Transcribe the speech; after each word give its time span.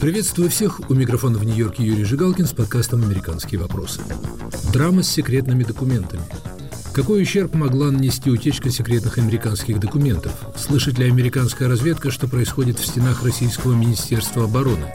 Приветствую 0.00 0.48
всех. 0.48 0.80
У 0.88 0.94
микрофона 0.94 1.36
в 1.36 1.44
Нью-Йорке 1.44 1.84
Юрий 1.84 2.04
Жигалкин 2.04 2.46
с 2.46 2.54
подкастом 2.54 3.04
«Американские 3.04 3.60
вопросы». 3.60 4.00
Драма 4.72 5.02
с 5.02 5.10
секретными 5.10 5.62
документами. 5.62 6.22
Какой 6.94 7.20
ущерб 7.22 7.52
могла 7.52 7.90
нанести 7.90 8.30
утечка 8.30 8.70
секретных 8.70 9.18
американских 9.18 9.78
документов? 9.78 10.32
Слышит 10.56 10.98
ли 10.98 11.04
американская 11.04 11.68
разведка, 11.68 12.10
что 12.10 12.28
происходит 12.28 12.78
в 12.78 12.86
стенах 12.86 13.22
Российского 13.22 13.74
Министерства 13.74 14.44
обороны? 14.44 14.90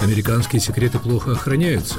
Американские 0.00 0.60
секреты 0.60 0.98
плохо 0.98 1.32
охраняются? 1.32 1.96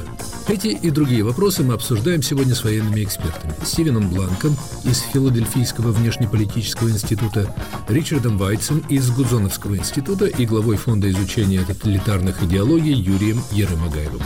Эти 0.47 0.67
и 0.67 0.89
другие 0.89 1.23
вопросы 1.23 1.63
мы 1.63 1.75
обсуждаем 1.75 2.23
сегодня 2.23 2.55
с 2.55 2.63
военными 2.63 3.03
экспертами. 3.03 3.53
Стивеном 3.63 4.09
Бланком 4.09 4.57
из 4.83 4.99
Филадельфийского 5.13 5.91
внешнеполитического 5.91 6.89
института, 6.89 7.55
Ричардом 7.87 8.37
Вайтсом 8.37 8.79
из 8.89 9.11
Гудзоновского 9.11 9.77
института 9.77 10.25
и 10.25 10.45
главой 10.47 10.77
Фонда 10.77 11.11
изучения 11.11 11.63
тоталитарных 11.63 12.41
идеологий 12.43 12.93
Юрием 12.93 13.41
Ерымагаевым. 13.51 14.21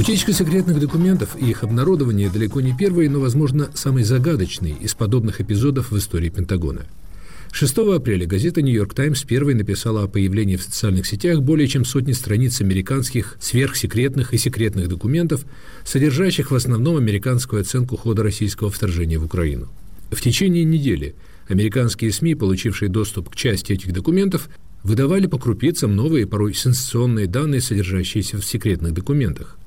Утечка 0.00 0.32
секретных 0.32 0.80
документов 0.80 1.36
и 1.38 1.50
их 1.50 1.62
обнародование 1.62 2.30
далеко 2.30 2.62
не 2.62 2.74
первый, 2.74 3.06
но, 3.10 3.20
возможно, 3.20 3.68
самый 3.74 4.02
загадочный 4.02 4.74
из 4.80 4.94
подобных 4.94 5.42
эпизодов 5.42 5.90
в 5.90 5.98
истории 5.98 6.30
Пентагона– 6.30 6.86
6 7.52 7.76
апреля 7.78 8.26
газета 8.26 8.62
«Нью-Йорк 8.62 8.94
Таймс» 8.94 9.24
первой 9.24 9.52
написала 9.52 10.04
о 10.04 10.08
появлении 10.08 10.56
в 10.56 10.62
социальных 10.62 11.06
сетях 11.06 11.42
более 11.42 11.68
чем 11.68 11.84
сотни 11.84 12.12
страниц 12.12 12.62
американских 12.62 13.36
сверхсекретных 13.40 14.32
и 14.32 14.38
секретных 14.38 14.88
документов, 14.88 15.44
содержащих 15.84 16.50
в 16.50 16.54
основном 16.54 16.96
американскую 16.96 17.60
оценку 17.60 17.98
хода 17.98 18.22
российского 18.22 18.70
вторжения 18.70 19.18
в 19.18 19.26
Украину. 19.26 19.68
В 20.10 20.22
течение 20.22 20.64
недели 20.64 21.14
американские 21.46 22.10
СМИ, 22.10 22.36
получившие 22.36 22.88
доступ 22.88 23.28
к 23.28 23.36
части 23.36 23.74
этих 23.74 23.92
документов, 23.92 24.48
выдавали 24.82 25.26
по 25.26 25.38
крупицам 25.38 25.94
новые, 25.94 26.26
порой 26.26 26.54
сенсационные 26.54 27.26
данные, 27.26 27.60
содержащиеся 27.60 28.38
в 28.38 28.46
секретных 28.46 28.94
документах. 28.94 29.58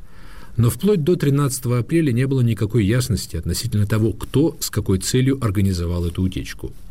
Но 0.56 0.70
вплоть 0.70 1.04
до 1.04 1.16
13 1.16 1.66
апреля 1.66 2.12
не 2.12 2.28
было 2.28 2.42
никакой 2.42 2.86
ясности 2.86 3.36
относительно 3.36 3.88
того, 3.88 4.14
кто 4.14 4.56
с 4.60 4.70
какой 4.70 5.00
целью 5.00 5.44
организовал 5.44 6.06
эту 6.06 6.22
утечку– 6.22 6.72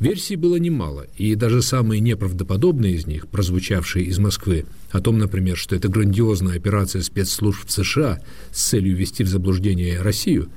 Версий 0.00 0.36
было 0.36 0.56
немало, 0.56 1.06
и 1.16 1.34
даже 1.34 1.60
самые 1.60 2.00
неправдоподобные 2.00 2.94
из 2.94 3.06
них, 3.06 3.26
прозвучавшие 3.26 4.04
из 4.04 4.18
Москвы, 4.18 4.64
о 4.92 5.00
том, 5.00 5.18
например, 5.18 5.56
что 5.56 5.74
это 5.74 5.88
грандиозная 5.88 6.56
операция 6.56 7.02
спецслужб 7.02 7.68
США 7.68 8.20
с 8.52 8.68
целью 8.68 8.94
ввести 8.96 9.24
в 9.24 9.28
заблуждение 9.28 10.00
Россию, 10.00 10.50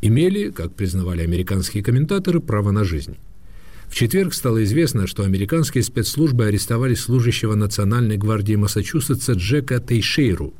имели, 0.00 0.50
как 0.50 0.74
признавали 0.74 1.22
американские 1.22 1.84
комментаторы, 1.84 2.40
право 2.40 2.72
на 2.72 2.82
жизнь. 2.82 3.16
В 3.86 3.94
четверг 3.94 4.34
стало 4.34 4.64
известно, 4.64 5.06
что 5.06 5.22
американские 5.22 5.84
спецслужбы 5.84 6.46
арестовали 6.46 6.94
служащего 6.94 7.54
Национальной 7.54 8.16
гвардии 8.16 8.56
Массачусетса 8.56 9.34
Джека 9.34 9.78
Тейшейру, 9.78 10.54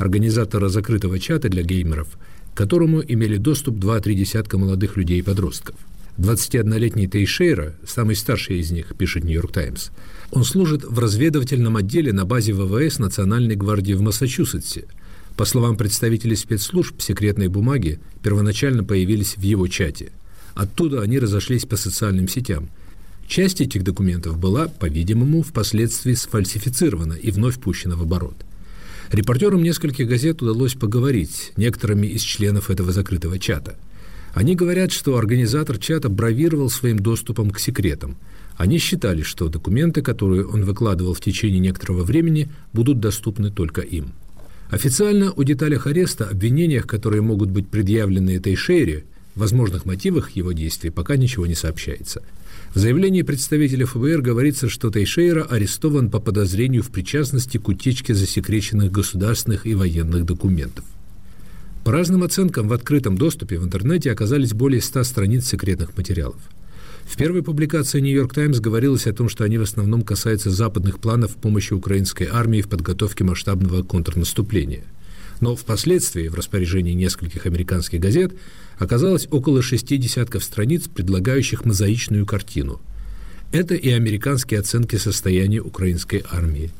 организатора 0.00 0.68
закрытого 0.68 1.18
чата 1.18 1.48
для 1.48 1.62
геймеров, 1.62 2.08
к 2.54 2.56
которому 2.56 3.02
имели 3.02 3.36
доступ 3.36 3.78
два-три 3.78 4.14
десятка 4.14 4.58
молодых 4.58 4.96
людей 4.96 5.20
и 5.20 5.22
подростков. 5.22 5.76
21-летний 6.18 7.06
Тейшейра, 7.06 7.74
самый 7.86 8.16
старший 8.16 8.58
из 8.58 8.70
них, 8.70 8.94
пишет 8.96 9.24
«Нью-Йорк 9.24 9.52
Таймс», 9.52 9.90
он 10.30 10.44
служит 10.44 10.84
в 10.84 10.98
разведывательном 10.98 11.76
отделе 11.76 12.12
на 12.12 12.24
базе 12.24 12.52
ВВС 12.52 12.98
Национальной 12.98 13.56
гвардии 13.56 13.94
в 13.94 14.02
Массачусетсе. 14.02 14.84
По 15.36 15.44
словам 15.44 15.76
представителей 15.76 16.36
спецслужб, 16.36 17.00
секретные 17.00 17.48
бумаги 17.48 18.00
первоначально 18.22 18.84
появились 18.84 19.36
в 19.36 19.42
его 19.42 19.66
чате. 19.68 20.12
Оттуда 20.54 21.00
они 21.00 21.18
разошлись 21.18 21.64
по 21.64 21.76
социальным 21.76 22.28
сетям. 22.28 22.68
Часть 23.26 23.60
этих 23.60 23.82
документов 23.82 24.38
была, 24.38 24.68
по-видимому, 24.68 25.42
впоследствии 25.42 26.14
сфальсифицирована 26.14 27.14
и 27.14 27.30
вновь 27.30 27.58
пущена 27.60 27.96
в 27.96 28.02
оборот. 28.02 28.36
Репортерам 29.10 29.62
нескольких 29.62 30.08
газет 30.08 30.42
удалось 30.42 30.74
поговорить 30.74 31.52
некоторыми 31.56 32.06
из 32.06 32.22
членов 32.22 32.70
этого 32.70 32.92
закрытого 32.92 33.38
чата– 33.38 33.76
они 34.32 34.54
говорят, 34.54 34.92
что 34.92 35.16
организатор 35.16 35.78
чата 35.78 36.08
бравировал 36.08 36.70
своим 36.70 36.98
доступом 36.98 37.50
к 37.50 37.58
секретам. 37.58 38.16
Они 38.56 38.78
считали, 38.78 39.22
что 39.22 39.48
документы, 39.48 40.02
которые 40.02 40.46
он 40.46 40.64
выкладывал 40.64 41.14
в 41.14 41.20
течение 41.20 41.58
некоторого 41.58 42.04
времени, 42.04 42.48
будут 42.72 43.00
доступны 43.00 43.50
только 43.50 43.80
им. 43.80 44.12
Официально 44.70 45.32
о 45.32 45.42
деталях 45.42 45.86
ареста, 45.86 46.26
обвинениях, 46.28 46.86
которые 46.86 47.22
могут 47.22 47.50
быть 47.50 47.68
предъявлены 47.68 48.36
этой 48.36 48.54
Шейре, 48.54 49.04
возможных 49.34 49.84
мотивах 49.84 50.30
его 50.30 50.52
действий 50.52 50.90
пока 50.90 51.16
ничего 51.16 51.46
не 51.46 51.54
сообщается. 51.54 52.22
В 52.74 52.78
заявлении 52.78 53.22
представителя 53.22 53.86
ФБР 53.86 54.22
говорится, 54.22 54.68
что 54.68 54.90
Тейшейра 54.90 55.42
арестован 55.42 56.10
по 56.10 56.20
подозрению 56.20 56.82
в 56.82 56.90
причастности 56.90 57.58
к 57.58 57.68
утечке 57.68 58.14
засекреченных 58.14 58.92
государственных 58.92 59.66
и 59.66 59.74
военных 59.74 60.24
документов. 60.24 60.84
По 61.84 61.92
разным 61.92 62.22
оценкам, 62.22 62.68
в 62.68 62.72
открытом 62.72 63.16
доступе 63.16 63.58
в 63.58 63.64
интернете 63.64 64.12
оказались 64.12 64.52
более 64.52 64.82
100 64.82 65.04
страниц 65.04 65.46
секретных 65.48 65.96
материалов. 65.96 66.38
В 67.04 67.16
первой 67.16 67.42
публикации 67.42 67.98
«Нью-Йорк 67.98 68.34
Таймс» 68.34 68.60
говорилось 68.60 69.06
о 69.06 69.12
том, 69.12 69.28
что 69.28 69.42
они 69.42 69.58
в 69.58 69.62
основном 69.62 70.02
касаются 70.02 70.50
западных 70.50 71.00
планов 71.00 71.34
помощи 71.34 71.72
украинской 71.72 72.28
армии 72.30 72.60
в 72.60 72.68
подготовке 72.68 73.24
масштабного 73.24 73.82
контрнаступления. 73.82 74.84
Но 75.40 75.56
впоследствии 75.56 76.28
в 76.28 76.34
распоряжении 76.34 76.92
нескольких 76.92 77.46
американских 77.46 77.98
газет 78.00 78.32
оказалось 78.78 79.26
около 79.30 79.62
шести 79.62 79.96
десятков 79.96 80.44
страниц, 80.44 80.86
предлагающих 80.86 81.64
мозаичную 81.64 82.26
картину. 82.26 82.80
Это 83.52 83.74
и 83.74 83.88
американские 83.90 84.60
оценки 84.60 84.96
состояния 84.96 85.60
украинской 85.60 86.22
армии. 86.30 86.70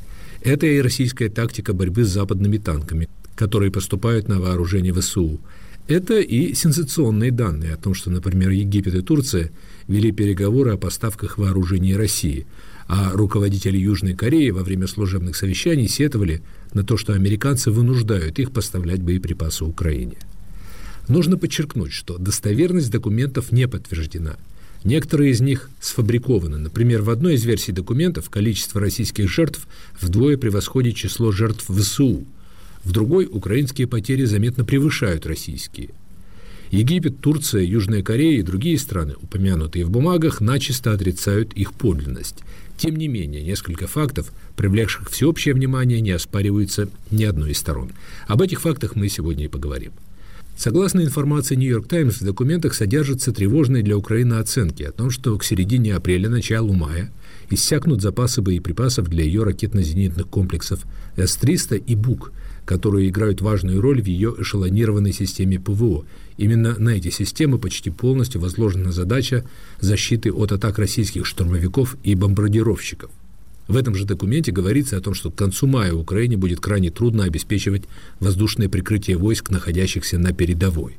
Это 0.42 0.66
и 0.66 0.80
российская 0.80 1.28
тактика 1.28 1.72
борьбы 1.72 2.04
с 2.04 2.08
западными 2.08 2.58
танками, 2.58 3.08
которые 3.34 3.72
поступают 3.72 4.28
на 4.28 4.40
вооружение 4.40 4.92
ВСУ. 4.92 5.40
Это 5.88 6.20
и 6.20 6.54
сенсационные 6.54 7.32
данные 7.32 7.74
о 7.74 7.76
том, 7.76 7.94
что, 7.94 8.10
например, 8.10 8.50
Египет 8.50 8.94
и 8.94 9.02
Турция 9.02 9.50
вели 9.88 10.12
переговоры 10.12 10.72
о 10.72 10.76
поставках 10.76 11.36
вооружений 11.36 11.96
России, 11.96 12.46
а 12.90 13.12
руководители 13.12 13.78
Южной 13.78 14.14
Кореи 14.14 14.50
во 14.50 14.64
время 14.64 14.86
служебных 14.86 15.36
совещаний 15.36 15.86
сетовали 15.86 16.42
на 16.72 16.82
то, 16.82 16.96
что 16.96 17.12
американцы 17.12 17.70
вынуждают 17.70 18.38
их 18.38 18.50
поставлять 18.50 19.00
боеприпасы 19.02 19.64
Украине. 19.64 20.16
Нужно 21.06 21.38
подчеркнуть, 21.38 21.92
что 21.92 22.18
достоверность 22.18 22.90
документов 22.90 23.52
не 23.52 23.68
подтверждена. 23.68 24.36
Некоторые 24.82 25.32
из 25.32 25.40
них 25.40 25.70
сфабрикованы. 25.80 26.58
Например, 26.58 27.02
в 27.02 27.10
одной 27.10 27.34
из 27.34 27.44
версий 27.44 27.72
документов 27.72 28.28
количество 28.28 28.80
российских 28.80 29.30
жертв 29.30 29.66
вдвое 30.00 30.36
превосходит 30.36 30.96
число 30.96 31.32
жертв 31.32 31.66
ВСУ– 31.68 32.24
в 32.84 32.92
другой 32.92 33.28
украинские 33.30 33.86
потери 33.86 34.24
заметно 34.24 34.64
превышают 34.64 35.26
российские. 35.26 35.90
Египет, 36.70 37.20
Турция, 37.20 37.62
Южная 37.62 38.02
Корея 38.02 38.38
и 38.38 38.42
другие 38.42 38.78
страны, 38.78 39.14
упомянутые 39.20 39.84
в 39.84 39.90
бумагах, 39.90 40.40
начисто 40.40 40.92
отрицают 40.92 41.52
их 41.52 41.72
подлинность. 41.74 42.36
Тем 42.80 42.96
не 42.96 43.08
менее, 43.08 43.42
несколько 43.42 43.86
фактов, 43.86 44.32
привлекших 44.56 45.10
всеобщее 45.10 45.52
внимание, 45.52 46.00
не 46.00 46.12
оспариваются 46.12 46.88
ни 47.10 47.24
одной 47.24 47.50
из 47.50 47.58
сторон. 47.58 47.92
Об 48.26 48.40
этих 48.40 48.62
фактах 48.62 48.96
мы 48.96 49.10
сегодня 49.10 49.44
и 49.44 49.48
поговорим. 49.48 49.92
Согласно 50.56 51.02
информации 51.02 51.56
«Нью-Йорк 51.56 51.88
Таймс», 51.88 52.22
в 52.22 52.24
документах 52.24 52.72
содержатся 52.72 53.32
тревожные 53.32 53.82
для 53.82 53.98
Украины 53.98 54.34
оценки 54.34 54.82
о 54.82 54.92
том, 54.92 55.10
что 55.10 55.36
к 55.36 55.44
середине 55.44 55.94
апреля-началу 55.94 56.72
мая 56.72 57.12
иссякнут 57.50 58.00
запасы 58.00 58.40
боеприпасов 58.40 59.08
для 59.08 59.24
ее 59.24 59.42
ракетно-зенитных 59.42 60.26
комплексов 60.28 60.80
С-300 61.16 61.84
и 61.86 61.94
БУК– 61.94 62.32
которые 62.70 63.08
играют 63.08 63.40
важную 63.40 63.80
роль 63.80 64.00
в 64.00 64.06
ее 64.06 64.32
эшелонированной 64.38 65.12
системе 65.12 65.58
ПВО. 65.58 66.04
Именно 66.36 66.76
на 66.78 66.90
эти 66.90 67.10
системы 67.10 67.58
почти 67.58 67.90
полностью 67.90 68.40
возложена 68.40 68.92
задача 68.92 69.44
защиты 69.80 70.32
от 70.32 70.52
атак 70.52 70.78
российских 70.78 71.26
штурмовиков 71.26 71.96
и 72.04 72.14
бомбардировщиков. 72.14 73.10
В 73.66 73.76
этом 73.76 73.96
же 73.96 74.04
документе 74.04 74.52
говорится 74.52 74.96
о 74.96 75.00
том, 75.00 75.14
что 75.14 75.32
к 75.32 75.34
концу 75.34 75.66
мая 75.66 75.92
Украине 75.92 76.36
будет 76.36 76.60
крайне 76.60 76.90
трудно 76.90 77.24
обеспечивать 77.24 77.82
воздушное 78.20 78.68
прикрытие 78.68 79.16
войск, 79.16 79.50
находящихся 79.50 80.20
на 80.20 80.32
передовой. 80.32 80.96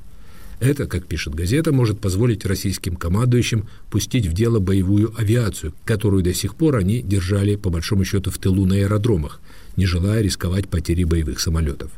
Это, 0.60 0.88
как 0.88 1.06
пишет 1.06 1.34
газета, 1.34 1.72
может 1.72 2.02
позволить 2.02 2.46
российским 2.46 2.98
командующим 2.98 3.66
пустить 3.90 4.28
в 4.28 4.34
дело 4.34 4.60
боевую 4.60 5.14
авиацию, 5.18 5.74
которую 5.86 6.22
до 6.22 6.34
сих 6.34 6.56
пор 6.56 6.76
они 6.76 7.02
держали, 7.02 7.56
по 7.56 7.70
большому 7.70 8.04
счету, 8.04 8.30
в 8.30 8.40
тылу 8.40 8.66
на 8.66 8.76
аэродромах, 8.76 9.40
не 9.76 9.86
желая 9.86 10.22
рисковать 10.22 10.68
потерей 10.68 11.06
боевых 11.06 11.40
самолетов. 11.40 11.92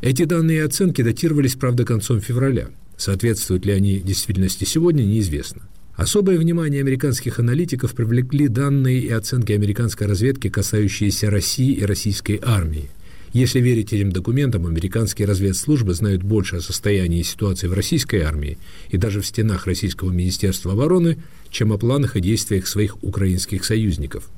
Эти 0.00 0.24
данные 0.24 0.58
и 0.58 0.62
оценки 0.62 1.02
датировались, 1.02 1.54
правда, 1.54 1.84
концом 1.84 2.20
февраля. 2.20 2.68
Соответствуют 2.96 3.66
ли 3.66 3.72
они 3.72 3.98
действительности 3.98 4.64
сегодня, 4.64 5.02
неизвестно. 5.02 5.62
Особое 5.96 6.38
внимание 6.38 6.80
американских 6.80 7.40
аналитиков 7.40 7.92
привлекли 7.92 8.46
данные 8.46 9.00
и 9.00 9.10
оценки 9.10 9.50
американской 9.50 10.06
разведки, 10.06 10.48
касающиеся 10.48 11.28
России 11.28 11.72
и 11.72 11.84
российской 11.84 12.40
армии. 12.40 12.88
Если 13.32 13.60
верить 13.60 13.92
этим 13.92 14.12
документам, 14.12 14.66
американские 14.66 15.26
разведслужбы 15.26 15.94
знают 15.94 16.22
больше 16.22 16.56
о 16.56 16.60
состоянии 16.60 17.20
и 17.20 17.24
ситуации 17.24 17.66
в 17.66 17.74
российской 17.74 18.20
армии 18.20 18.58
и 18.90 18.96
даже 18.96 19.20
в 19.20 19.26
стенах 19.26 19.66
Российского 19.66 20.10
Министерства 20.10 20.72
обороны, 20.72 21.18
чем 21.50 21.72
о 21.72 21.78
планах 21.78 22.16
и 22.16 22.20
действиях 22.20 22.68
своих 22.68 23.02
украинских 23.02 23.64
союзников. 23.64 24.30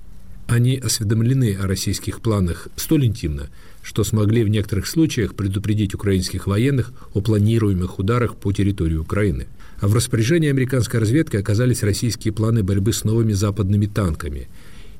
Они 0.50 0.79
осведомлены 0.79 1.55
о 1.55 1.69
российских 1.69 2.20
планах 2.20 2.67
столь 2.75 3.06
интимно, 3.06 3.50
что 3.82 4.02
смогли 4.02 4.43
в 4.43 4.49
некоторых 4.49 4.88
случаях 4.88 5.37
предупредить 5.37 5.94
украинских 5.94 6.49
военных 6.49 6.93
о 7.14 7.20
планируемых 7.20 8.00
ударах 8.00 8.35
по 8.35 8.50
территории 8.50 8.97
Украины. 8.97 9.47
А 9.79 9.87
в 9.87 9.94
распоряжении 9.94 10.50
американской 10.50 10.99
разведки 10.99 11.37
оказались 11.37 11.85
российские 11.85 12.35
планы 12.35 12.64
борьбы 12.64 12.93
с 12.93 13.05
новыми 13.05 13.32
западными 13.32 13.87
танками, 13.87 14.49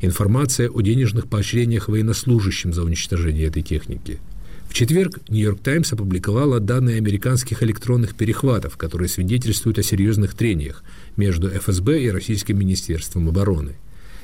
информация 0.01 0.71
о 0.71 0.83
денежных 0.83 1.27
поощрениях 1.27 1.89
военнослужащим 1.89 2.73
за 2.73 2.85
уничтожение 2.85 3.49
этой 3.49 3.63
техники. 3.63 4.21
В 4.69 4.75
четверг 4.75 5.19
«Нью-Йорк 5.29 5.59
Таймс» 5.63 5.93
опубликовала 5.93 6.61
данные 6.61 6.99
американских 6.99 7.65
электронных 7.65 8.15
перехватов, 8.15 8.77
которые 8.77 9.09
свидетельствуют 9.09 9.81
о 9.81 9.83
серьезных 9.83 10.35
трениях 10.35 10.85
между 11.17 11.49
ФСБ 11.49 12.05
и 12.05 12.11
Российским 12.11 12.57
Министерством 12.57 13.29
обороны. 13.29 13.75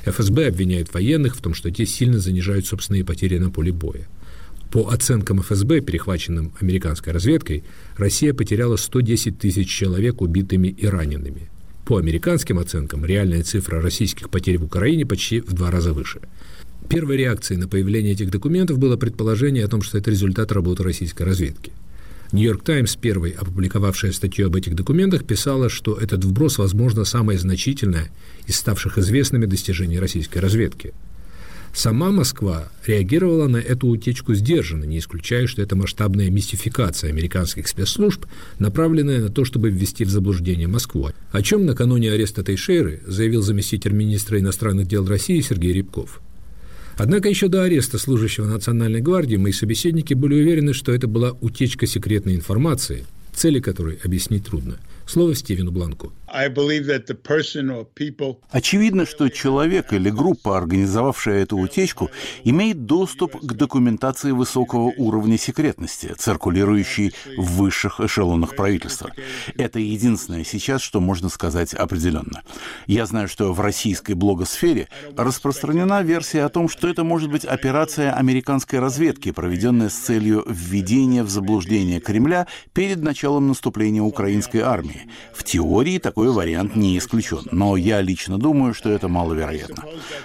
ФСБ 0.07 0.47
обвиняет 0.47 0.95
военных 0.95 1.37
в 1.37 1.43
том, 1.43 1.53
что 1.53 1.71
те 1.71 1.85
сильно 1.85 2.19
занижают 2.19 2.67
собственные 2.67 3.05
потери 3.05 3.39
на 3.39 3.51
поле 3.51 3.73
боя. 3.73 4.07
По 4.71 4.89
оценкам 4.89 5.43
ФСБ, 5.43 5.81
перехваченным 5.81 6.53
американской 6.61 7.13
разведкой, 7.13 7.65
Россия 7.97 8.33
потеряла 8.33 8.77
110 8.77 9.39
тысяч 9.39 9.69
человек 9.69 10.21
убитыми 10.21 10.69
и 10.69 10.87
ранеными. 10.87 11.49
По 11.85 11.99
американским 11.99 12.59
оценкам, 12.59 13.05
реальная 13.05 13.43
цифра 13.43 13.81
российских 13.81 14.31
потерь 14.31 14.59
в 14.59 14.65
Украине 14.65 15.07
почти 15.07 15.41
в 15.41 15.53
два 15.53 15.71
раза 15.71 15.93
выше. 15.93 16.21
Первой 16.89 17.17
реакцией 17.17 17.59
на 17.59 17.69
появление 17.69 18.13
этих 18.13 18.31
документов 18.31 18.79
было 18.79 18.97
предположение 18.97 19.65
о 19.65 19.69
том, 19.69 19.83
что 19.83 19.99
это 19.99 20.11
результат 20.11 20.53
работы 20.53 20.83
российской 20.83 21.23
разведки. 21.23 21.73
Нью-Йорк 22.33 22.63
Таймс, 22.63 22.97
первой 22.97 23.31
опубликовавшая 23.31 24.13
статью 24.13 24.47
об 24.47 24.57
этих 24.57 24.75
документах, 24.75 25.25
писала, 25.25 25.69
что 25.69 25.97
этот 25.97 26.25
вброс, 26.25 26.59
возможно, 26.59 27.05
самое 27.05 27.39
значительное 27.39 28.11
из 28.47 28.57
ставших 28.57 28.99
известными 28.99 29.47
достижений 29.47 29.99
российской 29.99 30.39
разведки– 30.39 30.93
Сама 31.77 32.11
Москва 32.11 32.71
реагировала 32.87 33.49
на 33.49 33.59
эту 33.59 33.89
утечку 33.89 34.33
сдержанно, 34.33 34.85
не 34.85 34.99
исключая, 34.99 35.47
что 35.47 35.61
это 35.61 35.77
масштабная 35.77 36.31
мистификация 36.31 37.11
американских 37.11 37.69
спецслужб, 37.69 38.25
направленная 38.59 39.21
на 39.21 39.29
то, 39.29 39.45
чтобы 39.45 39.69
ввести 39.69 40.07
в 40.07 40.09
заблуждение 40.09 40.69
Москву, 40.69 41.11
о 41.33 41.43
чем 41.43 41.67
накануне 41.67 42.13
ареста 42.13 42.43
Тейшеры 42.43 43.03
заявил 43.07 43.43
заместитель 43.43 43.93
министра 43.93 44.41
иностранных 44.41 44.89
дел 44.89 45.07
России 45.07 45.39
Сергей 45.43 45.75
Рябков. 45.75 46.23
Однако 46.97 47.29
еще 47.29 47.49
до 47.49 47.63
ареста 47.63 47.99
служащего 47.99 48.47
Национальной 48.47 49.03
гвардии 49.03 49.37
мои 49.37 49.53
собеседники 49.53 50.15
были 50.15 50.35
уверены, 50.35 50.73
что 50.73 50.93
это 50.93 51.07
была 51.07 51.33
утечка 51.41 51.87
секретной 51.87 52.37
информации, 52.37 53.05
цели 53.35 53.61
которой 53.61 53.99
объяснить 54.03 54.47
трудно. 54.47 54.79
Слово 55.07 55.35
Стивену 55.35 55.71
Бланку. 55.71 56.13
Очевидно, 58.51 59.07
что 59.07 59.29
человек 59.29 59.93
или 59.93 60.11
группа, 60.11 60.59
организовавшая 60.59 61.43
эту 61.43 61.57
утечку, 61.57 62.11
имеет 62.45 62.87
доступ 62.87 63.41
к 63.41 63.53
документации 63.55 64.33
высокого 64.33 64.93
уровня 64.97 65.39
секретности, 65.39 66.15
циркулирующей 66.17 67.13
в 67.37 67.57
высших 67.57 68.01
эшелонах 68.01 68.55
правительства. 68.57 69.13
Это 69.57 69.79
единственное 69.79 70.45
сейчас, 70.45 70.83
что 70.83 71.01
можно 71.01 71.29
сказать 71.29 71.75
определенно. 71.75 72.43
Я 72.87 73.07
знаю, 73.07 73.29
что 73.29 73.53
в 73.53 73.61
российской 73.61 74.13
блогосфере 74.13 74.89
распространена 75.17 76.03
версия 76.03 76.45
о 76.45 76.49
том, 76.49 76.69
что 76.69 76.89
это 76.89 77.05
может 77.05 77.31
быть 77.31 77.45
операция 77.45 78.13
американской 78.13 78.79
разведки, 78.79 79.31
проведенная 79.31 79.89
с 79.89 79.95
целью 79.95 80.45
введения 80.47 81.23
в 81.23 81.31
заблуждение 81.31 82.01
Кремля 82.01 82.47
перед 82.73 83.03
началом 83.03 83.49
наступления 83.49 84.03
украинской 84.03 84.59
армии. 84.59 85.09
В 85.35 85.45
теории 85.45 85.99
такой 85.99 86.26
такой 86.27 86.45
вариант 86.45 86.75
не 86.75 86.99
исключен, 86.99 87.43
но 87.53 87.77
я 87.77 88.01
лично 88.01 88.37
думаю, 88.37 88.75
что 88.75 88.91
это 88.91 89.07
маловероятно. 89.07 89.85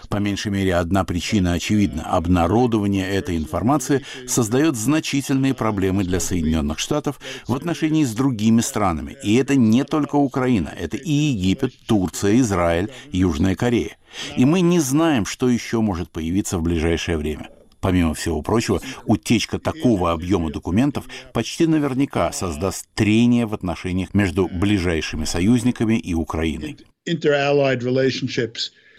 По 0.10 0.18
меньшей 0.18 0.52
мере, 0.52 0.76
одна 0.76 1.04
причина 1.04 1.54
очевидна. 1.54 2.04
Обнародование 2.04 3.08
этой 3.08 3.38
информации 3.38 4.04
создает 4.28 4.76
значительные 4.76 5.54
проблемы 5.54 6.04
для 6.04 6.20
Соединенных 6.20 6.80
Штатов 6.80 7.20
в 7.48 7.54
отношении 7.54 8.04
с 8.04 8.14
другими 8.14 8.62
странами. 8.62 9.16
И 9.24 9.36
это 9.36 9.56
не 9.56 9.84
только 9.84 10.16
Украина, 10.16 10.74
это 10.76 10.98
и 10.98 11.12
Египет, 11.12 11.74
Турция, 11.86 12.40
Израиль, 12.40 12.90
Южная 13.12 13.56
Корея. 13.56 13.98
И 14.38 14.46
мы 14.46 14.62
не 14.62 14.80
знаем, 14.80 15.28
что 15.28 15.50
еще 15.50 15.82
может 15.82 16.10
появиться 16.10 16.58
в 16.58 16.64
ближайшее 16.64 17.18
время. 17.18 17.50
Помимо 17.82 18.14
всего 18.14 18.44
прочего, 18.44 18.80
утечка 19.06 19.58
такого 19.58 20.12
объема 20.12 20.52
документов 20.52 21.06
почти 21.34 21.66
наверняка 21.66 22.32
создаст 22.32 22.86
трение 22.94 23.48
в 23.48 23.56
отношениях 23.56 24.14
между 24.14 24.48
ближайшими 24.48 25.26
союзниками 25.26 25.98
и 25.98 26.14
Украиной. 26.14 26.78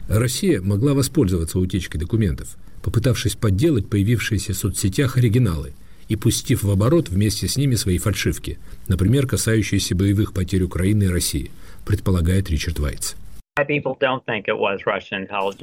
Россия 0.08 0.60
могла 0.60 0.94
воспользоваться 0.94 1.60
утечкой 1.60 2.00
документов, 2.00 2.56
попытавшись 2.82 3.36
подделать 3.36 3.88
появившиеся 3.88 4.52
в 4.52 4.56
соцсетях 4.56 5.16
оригиналы 5.16 5.74
и 6.08 6.16
пустив 6.16 6.64
в 6.64 6.70
оборот 6.70 7.08
вместе 7.08 7.46
с 7.46 7.56
ними 7.56 7.76
свои 7.76 7.98
фальшивки, 7.98 8.58
например, 8.88 9.28
касающиеся 9.28 9.94
боевых 9.94 10.32
потерь 10.32 10.64
Украины 10.64 11.04
и 11.04 11.08
России, 11.08 11.52
предполагает 11.86 12.50
Ричард 12.50 12.80
Вайтс. 12.80 13.14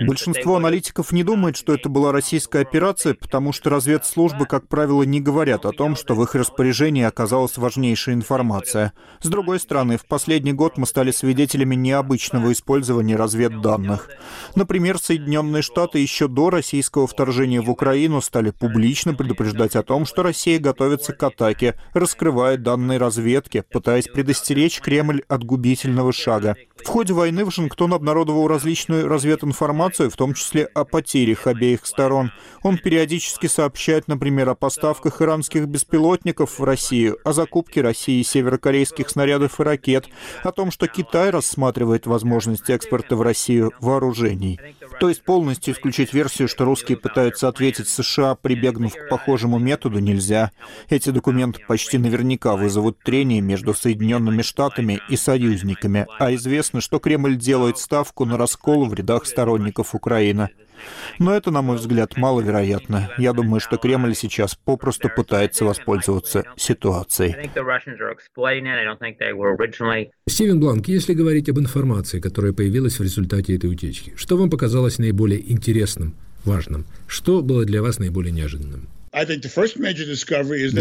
Большинство 0.05 0.55
аналитиков 0.57 1.11
не 1.11 1.23
думает, 1.23 1.57
что 1.57 1.73
это 1.73 1.89
была 1.89 2.11
российская 2.11 2.59
операция, 2.59 3.15
потому 3.15 3.51
что 3.51 3.71
разведслужбы, 3.71 4.45
как 4.45 4.67
правило, 4.67 5.01
не 5.01 5.19
говорят 5.19 5.65
о 5.65 5.71
том, 5.71 5.95
что 5.95 6.13
в 6.13 6.21
их 6.21 6.35
распоряжении 6.35 7.01
оказалась 7.01 7.57
важнейшая 7.57 8.13
информация. 8.13 8.93
С 9.21 9.27
другой 9.27 9.59
стороны, 9.59 9.97
в 9.97 10.05
последний 10.05 10.53
год 10.53 10.77
мы 10.77 10.85
стали 10.85 11.09
свидетелями 11.09 11.73
необычного 11.73 12.51
использования 12.51 13.15
разведданных. 13.15 14.07
Например, 14.53 14.99
Соединенные 14.99 15.63
Штаты 15.63 15.97
еще 15.97 16.27
до 16.27 16.51
российского 16.51 17.07
вторжения 17.07 17.59
в 17.59 17.71
Украину 17.71 18.21
стали 18.21 18.51
публично 18.51 19.15
предупреждать 19.15 19.75
о 19.75 19.81
том, 19.81 20.05
что 20.05 20.21
Россия 20.21 20.59
готовится 20.59 21.13
к 21.13 21.23
атаке, 21.23 21.73
раскрывая 21.95 22.57
данные 22.57 22.99
разведки, 22.99 23.63
пытаясь 23.71 24.07
предостеречь 24.07 24.79
Кремль 24.79 25.23
от 25.27 25.43
губительного 25.43 26.13
шага. 26.13 26.55
В 26.77 26.87
ходе 26.87 27.13
войны 27.13 27.43
Вашингтон 27.43 27.78
обнародовал 27.85 28.47
различную 28.47 29.07
развединформацию, 29.07 30.09
в 30.09 30.15
том 30.15 30.33
числе 30.33 30.65
о 30.65 30.85
потерях 30.85 31.47
обеих 31.47 31.85
сторон. 31.85 32.31
Он 32.61 32.77
периодически 32.77 33.47
сообщает, 33.47 34.07
например, 34.07 34.49
о 34.49 34.55
поставках 34.55 35.21
иранских 35.21 35.65
беспилотников 35.65 36.59
в 36.59 36.63
Россию, 36.63 37.17
о 37.23 37.33
закупке 37.33 37.81
России 37.81 38.21
северокорейских 38.21 39.09
снарядов 39.09 39.59
и 39.59 39.63
ракет, 39.63 40.07
о 40.43 40.51
том, 40.51 40.71
что 40.71 40.87
Китай 40.87 41.29
рассматривает 41.29 42.05
возможность 42.05 42.69
экспорта 42.69 43.15
в 43.15 43.21
Россию 43.21 43.71
вооружений. 43.79 44.59
То 44.99 45.07
есть 45.07 45.23
полностью 45.23 45.73
исключить 45.73 46.13
версию, 46.13 46.49
что 46.49 46.65
русские 46.65 46.97
пытаются 46.97 47.47
ответить 47.47 47.87
США, 47.87 48.35
прибегнув 48.35 48.93
к 48.93 49.09
похожему 49.09 49.57
методу, 49.57 49.99
нельзя. 49.99 50.51
Эти 50.89 51.09
документы 51.11 51.61
почти 51.67 51.97
наверняка 51.97 52.55
вызовут 52.55 52.99
трение 52.99 53.41
между 53.41 53.73
Соединенными 53.73 54.41
Штатами 54.41 54.99
и 55.09 55.15
союзниками, 55.15 56.05
а 56.19 56.33
известно, 56.35 56.81
что 56.81 56.99
Кремль 56.99 57.37
делает 57.37 57.68
ставку 57.77 58.25
на 58.25 58.37
раскол 58.37 58.85
в 58.85 58.93
рядах 58.93 59.25
сторонников 59.25 59.93
Украины. 59.93 60.49
Но 61.19 61.35
это, 61.35 61.51
на 61.51 61.61
мой 61.61 61.77
взгляд, 61.77 62.15
маловероятно. 62.17 63.11
Я 63.17 63.33
думаю, 63.33 63.59
что 63.59 63.77
Кремль 63.77 64.15
сейчас 64.15 64.55
попросту 64.55 65.09
пытается 65.13 65.65
воспользоваться 65.65 66.45
ситуацией. 66.55 67.35
Стивен 70.27 70.59
Бланк, 70.59 70.87
если 70.87 71.13
говорить 71.13 71.49
об 71.49 71.59
информации, 71.59 72.19
которая 72.19 72.53
появилась 72.53 72.99
в 72.99 73.03
результате 73.03 73.55
этой 73.55 73.69
утечки, 73.69 74.13
что 74.15 74.37
вам 74.37 74.49
показалось 74.49 74.99
наиболее 74.99 75.51
интересным, 75.51 76.15
важным? 76.45 76.85
Что 77.07 77.41
было 77.41 77.65
для 77.65 77.81
вас 77.81 77.99
наиболее 77.99 78.31
неожиданным? 78.31 78.87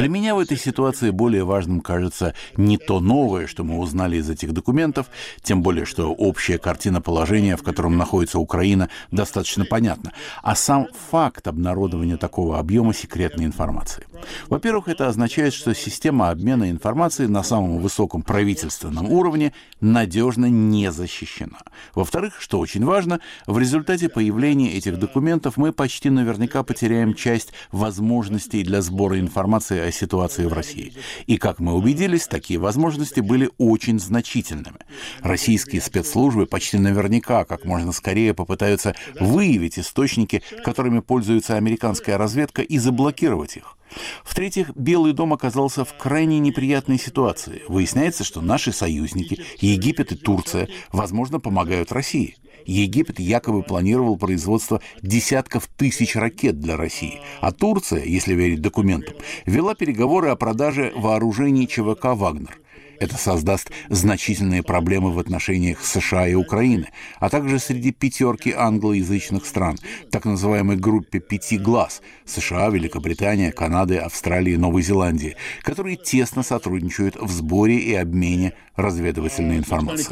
Для 0.01 0.09
меня 0.09 0.35
в 0.35 0.39
этой 0.39 0.59
ситуации 0.59 1.11
более 1.11 1.45
важным 1.45 1.81
кажется 1.81 2.35
не 2.57 2.77
то 2.77 3.01
новое, 3.01 3.47
что 3.47 3.65
мы 3.65 3.79
узнали 3.79 4.17
из 4.17 4.29
этих 4.29 4.53
документов, 4.53 5.07
тем 5.43 5.63
более, 5.63 5.85
что 5.85 6.13
общая 6.13 6.59
картина 6.59 7.01
положения, 7.01 7.57
в 7.57 7.63
котором 7.63 7.97
находится 7.97 8.39
Украина, 8.39 8.91
достаточно 9.11 9.65
понятна, 9.65 10.13
а 10.43 10.55
сам 10.55 10.89
факт 11.11 11.49
обнародования 11.49 12.17
такого 12.17 12.59
объема 12.59 12.93
секретной 12.93 13.47
информации. 13.47 14.05
Во-первых, 14.49 14.89
это 14.89 15.09
означает, 15.09 15.55
что 15.55 15.75
система 15.75 16.31
обмена 16.31 16.71
информацией 16.71 17.29
на 17.29 17.43
самом 17.43 17.79
высоком 17.79 18.23
правительственном 18.23 19.11
уровне 19.11 19.53
надежно 19.81 20.47
не 20.47 20.93
защищена. 20.93 21.59
Во-вторых, 21.95 22.41
что 22.41 22.59
очень 22.59 22.85
важно, 22.85 23.21
в 23.47 23.59
результате 23.59 24.09
появления 24.09 24.73
этих 24.73 24.99
документов 24.99 25.57
мы 25.57 25.73
почти 25.73 26.11
наверняка 26.11 26.63
потеряем 26.63 27.15
часть 27.15 27.53
возможностей 27.73 28.18
возможностей 28.19 28.65
для 28.65 28.83
сбора 28.83 29.21
информации 29.21 29.79
о 29.79 29.93
ситуации 29.93 30.47
в 30.47 30.53
России. 30.53 30.93
И, 31.27 31.37
как 31.37 31.61
мы 31.61 31.75
убедились, 31.75 32.27
такие 32.27 32.59
возможности 32.59 33.21
были 33.21 33.49
очень 33.59 34.01
значительными. 34.01 34.81
Российские 35.21 35.81
спецслужбы 35.81 36.47
почти 36.47 36.79
наверняка 36.79 37.45
как 37.45 37.65
можно 37.65 37.93
скорее 37.93 38.35
попытаются 38.35 38.97
выявить 39.21 39.79
источники, 39.79 40.43
которыми 40.65 40.99
пользуется 40.99 41.57
американская 41.57 42.19
разведка, 42.19 42.63
и 42.63 42.79
заблокировать 42.79 43.57
их. 43.57 43.77
В-третьих, 44.25 44.73
Белый 44.75 45.13
дом 45.13 45.33
оказался 45.33 45.85
в 45.85 45.97
крайне 45.97 46.41
неприятной 46.41 46.99
ситуации. 46.99 47.63
Выясняется, 47.69 48.25
что 48.25 48.41
наши 48.41 48.73
союзники, 48.73 49.45
Египет 49.61 50.11
и 50.11 50.17
Турция, 50.17 50.69
возможно, 50.91 51.39
помогают 51.39 51.93
России. 51.93 52.37
Египет 52.69 53.19
якобы 53.19 53.63
планировал 53.63 54.19
производство 54.19 54.81
десятков 55.01 55.69
тысяч 55.77 56.15
ракет 56.15 56.61
для 56.61 56.77
России, 56.77 57.21
а 57.41 57.51
Турция, 57.51 58.05
если 58.05 58.35
верить 58.35 58.61
документам, 58.61 59.17
вела 59.47 59.75
переговоры 59.75 60.29
о 60.29 60.37
продаже 60.37 60.93
вооружений 60.95 61.67
ЧВК 61.67 62.15
«Вагнер». 62.15 62.61
Это 63.01 63.17
создаст 63.17 63.71
значительные 63.89 64.63
проблемы 64.63 65.13
в 65.13 65.19
отношениях 65.19 65.85
США 65.85 66.29
и 66.29 66.35
Украины, 66.35 66.89
а 67.21 67.31
также 67.31 67.59
среди 67.59 67.93
пятерки 67.93 68.53
англоязычных 68.53 69.47
стран, 69.47 69.79
так 70.11 70.25
называемой 70.25 70.77
группе 70.77 71.21
«пяти 71.21 71.57
глаз»– 71.59 72.03
США, 72.27 72.69
Великобритания, 72.69 73.53
Канады, 73.53 73.97
Австралии, 73.97 74.57
Новой 74.57 74.83
Зеландии, 74.83 75.37
которые 75.63 75.97
тесно 75.97 76.43
сотрудничают 76.43 77.17
в 77.17 77.31
сборе 77.31 77.79
и 77.79 77.95
обмене 77.95 78.53
разведывательной 78.77 79.57
информацией. 79.57 80.09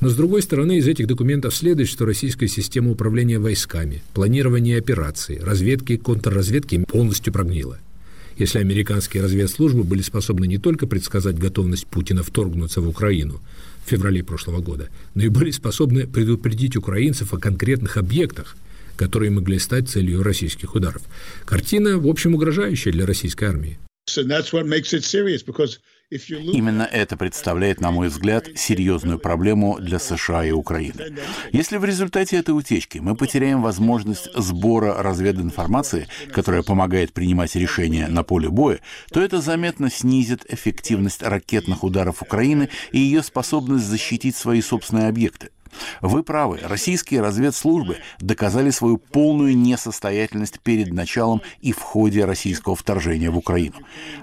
Но 0.00 0.08
с 0.08 0.16
другой 0.16 0.42
стороны, 0.42 0.78
из 0.78 0.88
этих 0.88 1.06
документов 1.06 1.54
следует, 1.54 1.88
что 1.88 2.04
российская 2.04 2.48
система 2.48 2.90
управления 2.90 3.38
войсками, 3.38 4.02
планирования 4.12 4.78
операций, 4.78 5.38
разведки 5.40 5.92
и 5.92 5.98
контрразведки 5.98 6.84
полностью 6.84 7.32
прогнила 7.32 7.78
если 8.36 8.58
американские 8.58 9.22
разведслужбы 9.22 9.84
были 9.84 10.02
способны 10.02 10.46
не 10.46 10.58
только 10.58 10.86
предсказать 10.86 11.38
готовность 11.38 11.86
Путина 11.86 12.22
вторгнуться 12.22 12.80
в 12.80 12.88
Украину 12.88 13.40
в 13.84 13.90
феврале 13.90 14.24
прошлого 14.24 14.60
года, 14.60 14.88
но 15.14 15.24
и 15.24 15.28
были 15.28 15.50
способны 15.50 16.06
предупредить 16.06 16.76
украинцев 16.76 17.32
о 17.34 17.38
конкретных 17.38 17.96
объектах, 17.96 18.56
которые 18.96 19.30
могли 19.30 19.58
стать 19.58 19.88
целью 19.88 20.22
российских 20.22 20.74
ударов. 20.74 21.02
Картина, 21.44 21.98
в 21.98 22.08
общем, 22.08 22.34
угрожающая 22.34 22.92
для 22.92 23.06
российской 23.06 23.44
армии. 23.44 23.78
Именно 26.10 26.82
это 26.82 27.16
представляет, 27.16 27.80
на 27.80 27.90
мой 27.90 28.08
взгляд, 28.08 28.46
серьезную 28.56 29.18
проблему 29.18 29.78
для 29.80 29.98
США 29.98 30.44
и 30.44 30.50
Украины. 30.50 31.16
Если 31.50 31.76
в 31.78 31.84
результате 31.84 32.36
этой 32.36 32.50
утечки 32.50 32.98
мы 32.98 33.16
потеряем 33.16 33.62
возможность 33.62 34.28
сбора 34.34 35.02
развединформации, 35.02 36.06
которая 36.32 36.62
помогает 36.62 37.12
принимать 37.12 37.56
решения 37.56 38.06
на 38.08 38.22
поле 38.22 38.48
боя, 38.48 38.80
то 39.10 39.20
это 39.20 39.40
заметно 39.40 39.90
снизит 39.90 40.44
эффективность 40.52 41.22
ракетных 41.22 41.82
ударов 41.82 42.22
Украины 42.22 42.68
и 42.92 42.98
ее 42.98 43.22
способность 43.22 43.86
защитить 43.86 44.36
свои 44.36 44.60
собственные 44.60 45.08
объекты. 45.08 45.50
Вы 46.00 46.22
правы, 46.22 46.60
российские 46.62 47.20
разведслужбы 47.20 47.98
доказали 48.20 48.70
свою 48.70 48.98
полную 48.98 49.56
несостоятельность 49.56 50.60
перед 50.60 50.92
началом 50.92 51.42
и 51.60 51.72
в 51.72 51.80
ходе 51.80 52.24
российского 52.24 52.76
вторжения 52.76 53.30
в 53.30 53.38
Украину. 53.38 53.76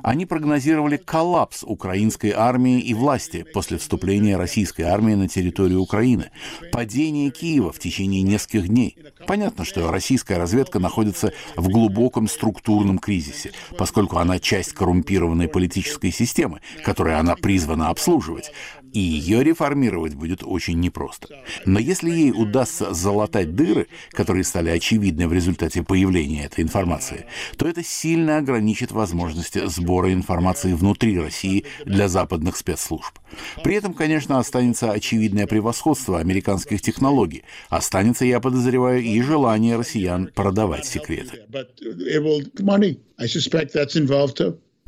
Они 0.03 0.25
прогнозировали 0.25 0.97
коллапс 0.97 1.63
украинской 1.63 2.31
армии 2.31 2.79
и 2.79 2.93
власти 2.93 3.45
после 3.53 3.77
вступления 3.77 4.37
российской 4.37 4.83
армии 4.83 5.15
на 5.15 5.27
территорию 5.27 5.81
Украины, 5.81 6.31
падение 6.71 7.29
Киева 7.31 7.71
в 7.71 7.79
течение 7.79 8.21
нескольких 8.21 8.67
дней. 8.67 8.97
Понятно, 9.27 9.65
что 9.65 9.91
российская 9.91 10.37
разведка 10.37 10.79
находится 10.79 11.33
в 11.55 11.69
глубоком 11.69 12.27
структурном 12.27 12.99
кризисе, 12.99 13.51
поскольку 13.77 14.17
она 14.17 14.39
часть 14.39 14.73
коррумпированной 14.73 15.47
политической 15.47 16.11
системы, 16.11 16.61
которую 16.83 17.17
она 17.17 17.35
призвана 17.35 17.89
обслуживать 17.89 18.51
и 18.93 18.99
ее 18.99 19.43
реформировать 19.43 20.15
будет 20.15 20.43
очень 20.43 20.79
непросто. 20.79 21.27
Но 21.65 21.79
если 21.79 22.09
ей 22.09 22.31
удастся 22.31 22.93
залатать 22.93 23.55
дыры, 23.55 23.87
которые 24.11 24.43
стали 24.43 24.69
очевидны 24.69 25.27
в 25.27 25.33
результате 25.33 25.83
появления 25.83 26.45
этой 26.45 26.63
информации, 26.63 27.25
то 27.57 27.67
это 27.67 27.83
сильно 27.83 28.37
ограничит 28.37 28.91
возможности 28.91 29.65
сбора 29.67 30.13
информации 30.13 30.73
внутри 30.73 31.19
России 31.19 31.65
для 31.85 32.07
западных 32.07 32.57
спецслужб. 32.57 33.19
При 33.63 33.75
этом, 33.75 33.93
конечно, 33.93 34.39
останется 34.39 34.91
очевидное 34.91 35.47
превосходство 35.47 36.19
американских 36.19 36.81
технологий. 36.81 37.43
Останется, 37.69 38.25
я 38.25 38.39
подозреваю, 38.39 39.01
и 39.01 39.21
желание 39.21 39.77
россиян 39.77 40.29
продавать 40.33 40.85
секреты. 40.85 41.45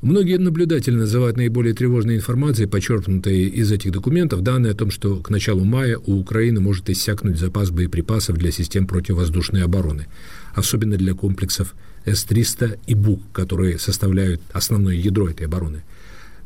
Многие 0.04 0.38
наблюдатели 0.38 0.96
называют 0.96 1.38
наиболее 1.38 1.74
тревожной 1.74 2.18
информацией, 2.18 2.68
почерпнутой 2.68 3.44
из 3.44 3.72
этих 3.72 3.94
документов, 3.94 4.42
данные 4.42 4.74
о 4.74 4.76
том, 4.76 4.92
что 4.92 5.16
к 5.16 5.30
началу 5.30 5.64
мая 5.64 5.98
у 5.98 6.20
Украины 6.20 6.60
может 6.60 6.90
иссякнуть 6.90 7.40
запас 7.40 7.70
боеприпасов 7.72 8.36
для 8.36 8.52
систем 8.52 8.86
противовоздушной 8.86 9.64
обороны, 9.64 10.08
особенно 10.56 10.98
для 10.98 11.14
комплексов 11.14 11.74
С-300 12.04 12.80
и 12.86 12.96
БУК, 12.96 13.22
которые 13.32 13.80
составляют 13.80 14.42
основное 14.52 14.96
ядро 14.96 15.30
этой 15.30 15.46
обороны– 15.46 15.84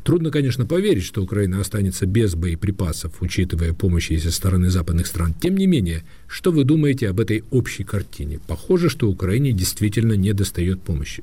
Трудно, 0.08 0.30
конечно, 0.30 0.64
поверить, 0.64 1.04
что 1.04 1.22
Украина 1.22 1.60
останется 1.60 2.06
без 2.06 2.34
боеприпасов, 2.34 3.20
учитывая 3.20 3.74
помощь 3.74 4.10
со 4.22 4.32
стороны 4.32 4.70
западных 4.70 5.06
стран. 5.06 5.34
Тем 5.34 5.54
не 5.54 5.66
менее, 5.66 6.02
что 6.26 6.50
вы 6.50 6.64
думаете 6.64 7.10
об 7.10 7.20
этой 7.20 7.44
общей 7.50 7.84
картине? 7.84 8.40
Похоже, 8.46 8.88
что 8.88 9.10
Украине 9.10 9.52
действительно 9.52 10.14
не 10.14 10.32
достает 10.32 10.80
помощи. 10.80 11.22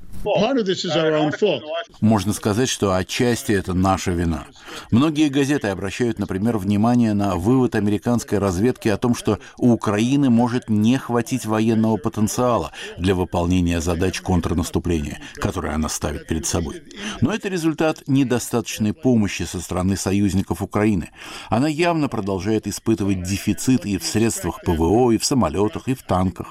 Можно 1.99 2.33
сказать, 2.33 2.69
что 2.69 2.93
отчасти 2.93 3.53
это 3.53 3.73
наша 3.73 4.11
вина. 4.11 4.45
Многие 4.91 5.29
газеты 5.29 5.69
обращают, 5.69 6.19
например, 6.19 6.59
внимание 6.59 7.15
на 7.15 7.37
вывод 7.37 7.73
американской 7.73 8.37
разведки 8.37 8.87
о 8.89 8.97
том, 8.97 9.15
что 9.15 9.39
у 9.57 9.71
Украины 9.71 10.29
может 10.29 10.69
не 10.69 10.99
хватить 10.99 11.47
военного 11.47 11.97
потенциала 11.97 12.71
для 12.99 13.15
выполнения 13.15 13.81
задач 13.81 14.21
контрнаступления, 14.21 15.21
которые 15.37 15.73
она 15.73 15.89
ставит 15.89 16.27
перед 16.27 16.45
собой. 16.45 16.83
Но 17.21 17.33
это 17.33 17.49
результат 17.49 18.03
недостаточно 18.05 18.74
достаточной 18.75 18.93
помощи 18.93 19.43
со 19.43 19.59
стороны 19.59 19.95
союзников 19.95 20.61
Украины. 20.61 21.09
Она 21.49 21.67
явно 21.67 22.09
продолжает 22.09 22.67
испытывать 22.67 23.23
дефицит 23.23 23.85
и 23.85 23.97
в 23.97 24.03
средствах 24.03 24.61
ПВО, 24.65 25.11
и 25.11 25.17
в 25.17 25.25
самолетах, 25.25 25.87
и 25.87 25.93
в 25.93 26.01
танках. 26.01 26.47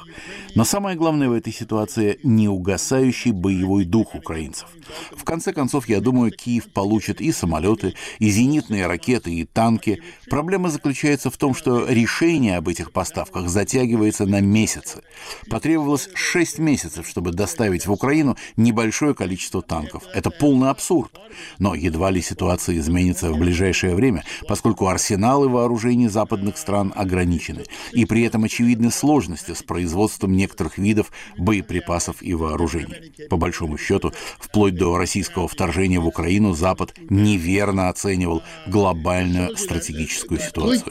Но 0.55 0.65
самое 0.65 0.97
главное 0.97 1.29
в 1.29 1.33
этой 1.33 1.53
ситуации– 1.53 2.19
неугасающий 2.23 3.33
боевой 3.33 3.85
дух 3.85 4.15
украинцев. 4.15 4.69
В 5.17 5.25
конце 5.25 5.53
концов, 5.53 5.89
я 5.89 6.01
думаю, 6.01 6.31
Киев 6.31 6.73
получит 6.73 7.21
и 7.21 7.33
самолеты, 7.33 7.95
и 8.21 8.31
зенитные 8.31 8.87
ракеты, 8.87 9.33
и 9.33 9.45
танки. 9.45 10.01
Проблема 10.31 10.71
заключается 10.71 11.31
в 11.31 11.37
том, 11.37 11.55
что 11.55 11.87
решение 11.89 12.57
об 12.57 12.69
этих 12.69 12.93
поставках 12.93 13.49
затягивается 13.49 14.27
на 14.27 14.41
месяцы. 14.41 15.03
Потребовалось 15.51 16.09
6 16.15 16.59
месяцев, 16.59 17.07
чтобы 17.09 17.33
доставить 17.33 17.87
в 17.87 17.93
Украину 17.93 18.37
небольшое 18.57 19.15
количество 19.15 19.63
танков. 19.63 20.05
Это 20.15 20.31
полный 20.31 20.71
абсурд. 20.71 21.11
Но 21.59 21.75
едва 21.75 22.04
ли 22.11 22.23
ситуация 22.23 22.79
изменится 22.79 23.31
в 23.31 23.39
ближайшее 23.39 23.95
время, 23.95 24.25
поскольку 24.49 24.89
арсеналы 24.89 25.49
вооружений 25.49 26.09
западных 26.09 26.57
стран 26.57 26.93
ограничены. 26.95 27.65
И 27.93 28.05
при 28.05 28.23
этом 28.23 28.45
очевидны 28.45 28.91
сложности 28.91 29.53
с 29.53 29.63
производством 29.63 30.37
некоторых 30.37 30.79
видов 30.79 31.11
боеприпасов 31.39 32.17
и 32.21 32.35
вооружений. 32.35 33.13
По 33.29 33.37
большому 33.37 33.79
счету, 33.79 34.13
вплоть 34.39 34.75
до 34.75 34.97
российского 34.97 35.49
вторжения 35.49 36.01
в 36.01 36.07
Украину 36.07 36.55
Запад 36.55 36.95
неверно 37.11 37.89
оценивал 37.89 38.43
глобальную 38.67 39.57
стратегическую 39.57 40.41
ситуацию. 40.41 40.85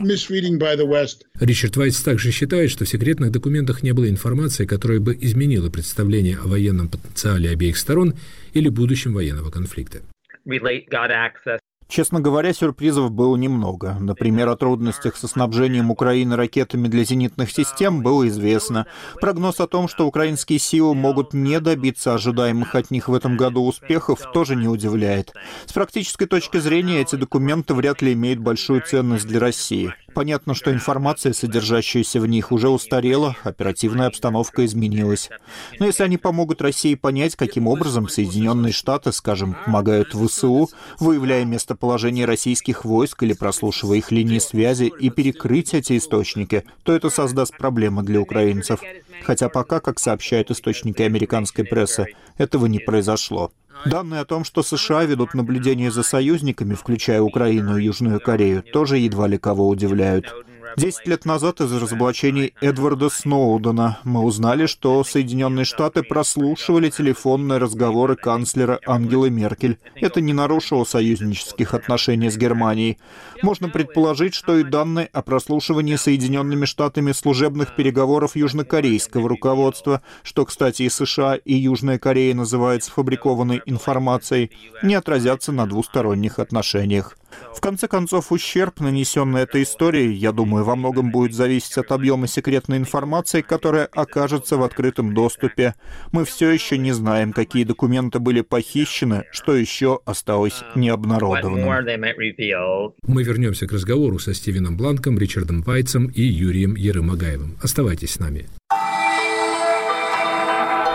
Ричард 1.39 1.77
Вайс 1.77 2.01
также 2.01 2.31
считает, 2.31 2.71
что 2.71 2.85
в 2.85 2.89
секретных 2.89 3.31
документах 3.31 3.83
не 3.83 3.91
было 3.91 4.09
информации, 4.09 4.65
которая 4.65 4.99
бы 4.99 5.17
изменила 5.19 5.69
представление 5.69 6.37
о 6.37 6.47
военном 6.47 6.89
потенциале 6.89 7.49
обеих 7.49 7.77
сторон 7.77 8.15
или 8.53 8.69
будущем 8.69 9.13
военного 9.13 9.49
конфликта. 9.49 10.01
relate 10.45 10.89
got 10.89 11.11
access 11.11 11.59
Честно 11.87 12.19
говоря, 12.19 12.53
сюрпризов 12.53 13.11
было 13.11 13.35
немного. 13.35 13.97
Например, 13.99 14.49
о 14.49 14.55
трудностях 14.55 15.15
со 15.15 15.27
снабжением 15.27 15.91
Украины 15.91 16.35
ракетами 16.35 16.87
для 16.87 17.03
зенитных 17.03 17.51
систем 17.51 18.01
было 18.01 18.27
известно. 18.27 18.87
Прогноз 19.19 19.59
о 19.59 19.67
том, 19.67 19.87
что 19.87 20.07
украинские 20.07 20.59
силы 20.59 20.95
могут 20.95 21.33
не 21.33 21.59
добиться 21.59 22.13
ожидаемых 22.13 22.75
от 22.75 22.91
них 22.91 23.07
в 23.07 23.13
этом 23.13 23.37
году 23.37 23.65
успехов, 23.65 24.19
тоже 24.33 24.55
не 24.55 24.67
удивляет. 24.67 25.33
С 25.65 25.73
практической 25.73 26.25
точки 26.25 26.57
зрения, 26.57 27.01
эти 27.01 27.15
документы 27.15 27.73
вряд 27.73 28.01
ли 28.01 28.13
имеют 28.13 28.39
большую 28.39 28.81
ценность 28.81 29.27
для 29.27 29.39
России. 29.39 29.93
Понятно, 30.13 30.53
что 30.53 30.71
информация, 30.71 31.33
содержащаяся 31.33 32.19
в 32.19 32.27
них, 32.27 32.51
уже 32.51 32.69
устарела, 32.69 33.35
оперативная 33.43 34.07
обстановка 34.07 34.63
изменилась. 34.63 35.29
Но 35.79 35.87
если 35.87 36.03
они 36.03 36.17
помогут 36.17 36.61
России 36.61 36.93
понять, 36.93 37.35
каким 37.35 37.67
образом 37.67 38.07
Соединенные 38.07 38.73
Штаты, 38.73 39.11
скажем, 39.11 39.55
помогают 39.65 40.13
ВСУ, 40.13 40.69
выявляя 40.99 41.45
место 41.45 41.75
местоположение 41.83 42.25
российских 42.25 42.85
войск 42.85 43.23
или 43.23 43.33
прослушивая 43.33 43.97
их 43.97 44.09
линии 44.09 44.39
связи 44.39 44.85
и 44.85 45.09
перекрыть 45.09 45.73
эти 45.73 45.97
источники, 45.97 46.63
то 46.83 46.93
это 46.93 47.09
создаст 47.09 47.57
проблемы 47.57 48.03
для 48.03 48.21
украинцев. 48.21 48.79
Хотя 49.23 49.49
пока, 49.49 49.81
как 49.81 49.99
сообщают 49.99 50.49
источники 50.49 51.01
американской 51.01 51.65
прессы, 51.65 52.05
этого 52.37 52.67
не 52.67 52.79
произошло. 52.79 53.51
Данные 53.85 54.21
о 54.21 54.25
том, 54.25 54.45
что 54.45 54.63
США 54.63 55.03
ведут 55.03 55.33
наблюдение 55.33 55.91
за 55.91 56.03
союзниками, 56.03 56.73
включая 56.73 57.21
Украину 57.21 57.77
и 57.77 57.83
Южную 57.83 58.21
Корею, 58.21 58.63
тоже 58.63 58.97
едва 58.97 59.27
ли 59.27 59.37
кого 59.37 59.67
удивляют. 59.67 60.33
Десять 60.75 61.07
лет 61.07 61.25
назад 61.25 61.61
из 61.61 61.71
разоблачений 61.71 62.53
Эдварда 62.59 63.09
Сноудена 63.09 63.99
мы 64.03 64.21
узнали, 64.21 64.65
что 64.65 65.03
Соединенные 65.03 65.65
Штаты 65.65 66.01
прослушивали 66.01 66.89
телефонные 66.89 67.59
разговоры 67.59 68.15
канцлера 68.15 68.79
Ангелы 68.87 69.29
Меркель. 69.29 69.77
Это 69.95 70.19
не 70.19 70.33
нарушило 70.33 70.83
союзнических 70.83 71.73
отношений 71.73 72.29
с 72.29 72.37
Германией. 72.37 72.97
Можно 73.43 73.69
предположить, 73.69 74.33
что 74.33 74.57
и 74.57 74.63
данные 74.63 75.09
о 75.13 75.21
прослушивании 75.21 75.95
Соединенными 75.95 76.65
Штатами 76.65 77.11
служебных 77.11 77.75
переговоров 77.75 78.35
южнокорейского 78.35 79.29
руководства, 79.29 80.01
что, 80.23 80.45
кстати, 80.45 80.83
и 80.83 80.89
США, 80.89 81.35
и 81.35 81.53
Южная 81.53 81.99
Корея 81.99 82.33
называют 82.33 82.83
сфабрикованной 82.83 83.61
информацией, 83.65 84.51
не 84.81 84.95
отразятся 84.95 85.51
на 85.51 85.67
двусторонних 85.67 86.39
отношениях. 86.39 87.15
В 87.55 87.61
конце 87.61 87.87
концов, 87.87 88.31
ущерб, 88.31 88.79
нанесенный 88.79 89.41
этой 89.41 89.63
историей, 89.63 90.13
я 90.13 90.31
думаю, 90.31 90.63
во 90.65 90.75
многом 90.75 91.11
будет 91.11 91.33
зависеть 91.33 91.77
от 91.77 91.91
объема 91.91 92.27
секретной 92.27 92.77
информации, 92.77 93.41
которая 93.41 93.85
окажется 93.85 94.57
в 94.57 94.63
открытом 94.63 95.13
доступе. 95.13 95.75
Мы 96.11 96.25
все 96.25 96.49
еще 96.49 96.77
не 96.77 96.91
знаем, 96.91 97.31
какие 97.31 97.63
документы 97.63 98.19
были 98.19 98.41
похищены, 98.41 99.25
что 99.31 99.55
еще 99.55 99.99
осталось 100.05 100.63
необнародованным. 100.75 101.65
Мы 103.07 103.23
вернемся 103.23 103.67
к 103.67 103.71
разговору 103.71 104.19
со 104.19 104.33
Стивеном 104.33 104.77
Бланком, 104.77 105.17
Ричардом 105.17 105.61
Вайцем 105.61 106.07
и 106.07 106.21
Юрием 106.21 106.75
Ерымагаевым. 106.75 107.57
Оставайтесь 107.61 108.11
с 108.11 108.19
нами. 108.19 108.47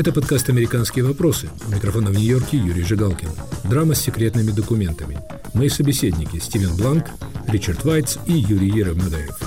Это 0.00 0.12
подкаст 0.12 0.48
«Американские 0.48 1.04
вопросы». 1.04 1.50
У 1.68 1.74
микрофона 1.74 2.08
в 2.08 2.14
Нью-Йорке 2.14 2.56
Юрий 2.56 2.84
Жигалкин. 2.84 3.28
Драма 3.64 3.94
с 3.94 4.00
секретными 4.00 4.50
документами. 4.50 5.18
Мои 5.52 5.68
собеседники 5.68 6.38
Стивен 6.38 6.74
Бланк, 6.74 7.04
Ричард 7.48 7.84
Вайтс 7.84 8.16
и 8.24 8.32
Юрий 8.32 8.70
Еромадаев. 8.70 9.38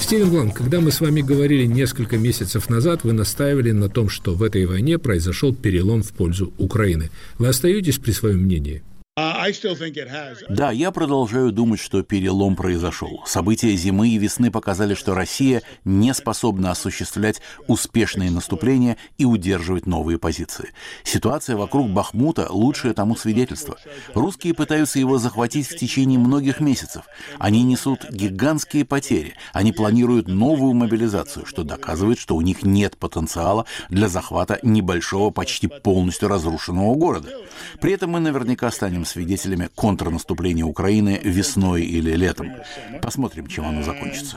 Стивен 0.00 0.30
Бланк, 0.30 0.54
когда 0.54 0.80
мы 0.80 0.92
с 0.92 1.02
вами 1.02 1.20
говорили 1.20 1.66
несколько 1.66 2.16
месяцев 2.16 2.70
назад, 2.70 3.04
вы 3.04 3.12
настаивали 3.12 3.72
на 3.72 3.90
том, 3.90 4.08
что 4.08 4.32
в 4.32 4.42
этой 4.42 4.64
войне 4.64 4.98
произошел 4.98 5.54
перелом 5.54 6.02
в 6.02 6.14
пользу 6.14 6.54
Украины. 6.56 7.10
Вы 7.36 7.48
остаетесь 7.48 7.98
при 7.98 8.12
своем 8.12 8.38
мнении? 8.38 8.82
Да, 10.48 10.70
я 10.70 10.90
продолжаю 10.90 11.52
думать, 11.52 11.78
что 11.78 12.02
перелом 12.02 12.56
произошел. 12.56 13.22
События 13.26 13.76
зимы 13.76 14.08
и 14.08 14.16
весны 14.16 14.50
показали, 14.50 14.94
что 14.94 15.14
Россия 15.14 15.60
не 15.84 16.14
способна 16.14 16.70
осуществлять 16.70 17.42
успешные 17.66 18.30
наступления 18.30 18.96
и 19.18 19.26
удерживать 19.26 19.86
новые 19.86 20.18
позиции. 20.18 20.70
Ситуация 21.02 21.56
вокруг 21.56 21.90
Бахмута– 21.90 22.46
лучшее 22.50 22.94
тому 22.94 23.16
свидетельство. 23.16 23.76
Русские 24.14 24.54
пытаются 24.54 24.98
его 24.98 25.18
захватить 25.18 25.66
в 25.66 25.76
течение 25.76 26.18
многих 26.18 26.60
месяцев. 26.60 27.04
Они 27.38 27.62
несут 27.62 28.10
гигантские 28.10 28.86
потери. 28.86 29.34
Они 29.52 29.72
планируют 29.72 30.26
новую 30.26 30.72
мобилизацию, 30.72 31.44
что 31.44 31.64
доказывает, 31.64 32.18
что 32.18 32.34
у 32.34 32.40
них 32.40 32.62
нет 32.62 32.96
потенциала 32.96 33.66
для 33.90 34.08
захвата 34.08 34.58
небольшого, 34.62 35.30
почти 35.30 35.66
полностью 35.66 36.28
разрушенного 36.28 36.94
города. 36.94 37.28
При 37.78 37.92
этом 37.92 38.10
мы 38.10 38.20
наверняка 38.20 38.70
станем 38.70 39.04
свидетелями 39.04 39.33
контрнаступления 39.74 40.64
Украины 40.64 41.20
весной 41.22 41.82
или 41.82 42.12
летом. 42.16 42.52
Посмотрим, 43.02 43.46
чем 43.46 43.66
оно 43.66 43.82
закончится. 43.82 44.36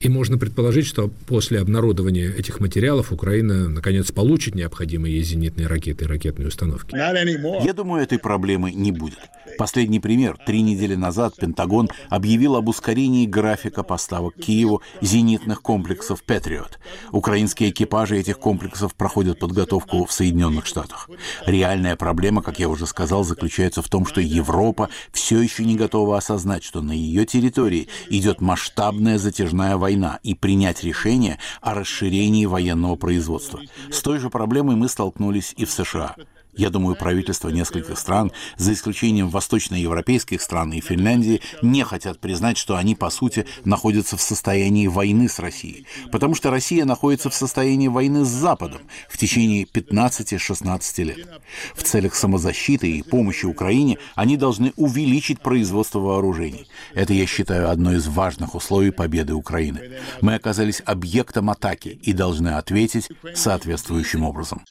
И 0.00 0.08
можно 0.08 0.38
предположить, 0.38 0.86
что 0.86 1.10
после 1.26 1.60
обнародования 1.60 2.30
этих 2.32 2.60
материалов 2.60 3.12
Украина 3.12 3.68
наконец 3.68 4.10
получит 4.10 4.54
необходимые 4.54 5.14
ей 5.14 5.22
зенитные 5.22 5.66
ракеты 5.66 6.04
и 6.04 6.08
ракетные 6.08 6.48
установки. 6.48 6.94
Я 6.94 7.72
думаю, 7.72 8.02
этой 8.02 8.18
проблемы 8.18 8.72
не 8.72 8.92
будет. 8.92 9.18
Последний 9.58 10.00
пример. 10.00 10.38
Три 10.46 10.62
недели 10.62 10.94
назад 10.94 11.34
Пентагон 11.36 11.90
объявил 12.08 12.56
об 12.56 12.68
ускорении 12.68 13.26
графика 13.26 13.82
поставок 13.82 14.34
Киеву 14.34 14.80
зенитных 15.02 15.60
комплексов 15.60 16.22
«Патриот». 16.22 16.78
Украинские 17.12 17.70
экипажи 17.70 18.18
этих 18.18 18.38
комплексов 18.38 18.94
проходят 18.94 19.38
подготовку 19.38 20.06
в 20.06 20.12
Соединенных 20.12 20.66
Штатах. 20.66 21.10
Реальная 21.44 21.96
проблема, 21.96 22.42
как 22.42 22.58
я 22.58 22.68
уже 22.68 22.86
сказал, 22.86 23.19
заключается 23.22 23.82
в 23.82 23.88
том, 23.88 24.06
что 24.06 24.20
Европа 24.20 24.88
все 25.12 25.40
еще 25.40 25.64
не 25.64 25.76
готова 25.76 26.18
осознать, 26.18 26.64
что 26.64 26.82
на 26.82 26.92
ее 26.92 27.26
территории 27.26 27.88
идет 28.08 28.40
масштабная 28.40 29.18
затяжная 29.18 29.76
война 29.76 30.18
и 30.22 30.34
принять 30.34 30.84
решение 30.84 31.38
о 31.60 31.74
расширении 31.74 32.46
военного 32.46 32.96
производства. 32.96 33.60
С 33.90 34.02
той 34.02 34.18
же 34.18 34.30
проблемой 34.30 34.76
мы 34.76 34.88
столкнулись 34.88 35.54
и 35.56 35.64
в 35.64 35.70
США. 35.70 36.16
Я 36.54 36.70
думаю, 36.70 36.96
правительства 36.96 37.48
нескольких 37.48 37.98
стран, 37.98 38.32
за 38.56 38.72
исключением 38.72 39.30
восточноевропейских 39.30 40.42
стран 40.42 40.72
и 40.72 40.80
Финляндии, 40.80 41.40
не 41.62 41.84
хотят 41.84 42.18
признать, 42.18 42.58
что 42.58 42.76
они, 42.76 42.94
по 42.94 43.10
сути, 43.10 43.46
находятся 43.64 44.16
в 44.16 44.20
состоянии 44.20 44.86
войны 44.88 45.28
с 45.28 45.38
Россией. 45.38 45.86
Потому 46.10 46.34
что 46.34 46.50
Россия 46.50 46.84
находится 46.84 47.30
в 47.30 47.34
состоянии 47.34 47.88
войны 47.88 48.24
с 48.24 48.28
Западом 48.28 48.82
в 49.08 49.16
течение 49.16 49.64
15-16 49.64 51.04
лет. 51.04 51.28
В 51.74 51.82
целях 51.82 52.14
самозащиты 52.14 52.90
и 52.90 53.02
помощи 53.02 53.46
Украине 53.46 53.98
они 54.14 54.36
должны 54.36 54.72
увеличить 54.76 55.40
производство 55.40 56.00
вооружений. 56.00 56.66
Это, 56.94 57.12
я 57.12 57.26
считаю, 57.26 57.70
одно 57.70 57.94
из 57.94 58.08
важных 58.08 58.54
условий 58.54 58.90
победы 58.90 59.34
Украины. 59.34 59.98
Мы 60.20 60.34
оказались 60.34 60.82
объектом 60.84 61.50
атаки 61.50 62.00
и 62.02 62.12
должны 62.12 62.48
ответить 62.48 63.08
соответствующим 63.34 64.24
образом 64.24 64.64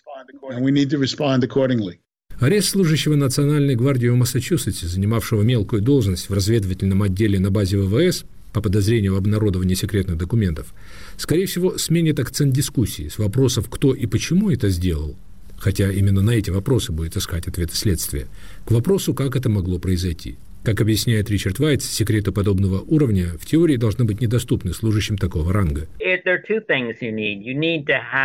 Арест 2.39 2.69
служащего 2.69 3.15
Национальной 3.15 3.75
гвардии 3.75 4.07
в 4.07 4.15
Массачусетсе, 4.15 4.87
занимавшего 4.87 5.43
мелкую 5.43 5.81
должность 5.81 6.29
в 6.29 6.33
разведывательном 6.33 7.03
отделе 7.03 7.39
на 7.39 7.51
базе 7.51 7.77
ВВС 7.77 8.23
по 8.53 8.61
подозрению 8.61 9.13
в 9.13 9.17
обнародовании 9.17 9.75
секретных 9.75 10.17
документов, 10.17 10.73
скорее 11.17 11.45
всего, 11.45 11.77
сменит 11.77 12.19
акцент 12.19 12.53
дискуссии 12.53 13.09
с 13.09 13.19
вопросов, 13.19 13.69
кто 13.69 13.93
и 13.93 14.05
почему 14.05 14.49
это 14.49 14.69
сделал, 14.69 15.15
хотя 15.57 15.91
именно 15.91 16.21
на 16.21 16.31
эти 16.31 16.49
вопросы 16.49 16.91
будет 16.91 17.15
искать 17.15 17.47
ответы 17.47 17.75
следствия, 17.75 18.27
к 18.65 18.71
вопросу, 18.71 19.13
как 19.13 19.35
это 19.35 19.49
могло 19.49 19.77
произойти– 19.77 20.37
как 20.63 20.81
объясняет 20.81 21.29
Ричард 21.29 21.59
Вайтс, 21.59 21.85
секреты 21.85 22.31
подобного 22.31 22.81
уровня 22.81 23.29
в 23.39 23.45
теории 23.45 23.77
должны 23.77 24.05
быть 24.05 24.21
недоступны 24.21 24.73
служащим 24.73 25.17
такого 25.17 25.53
ранга. 25.53 25.87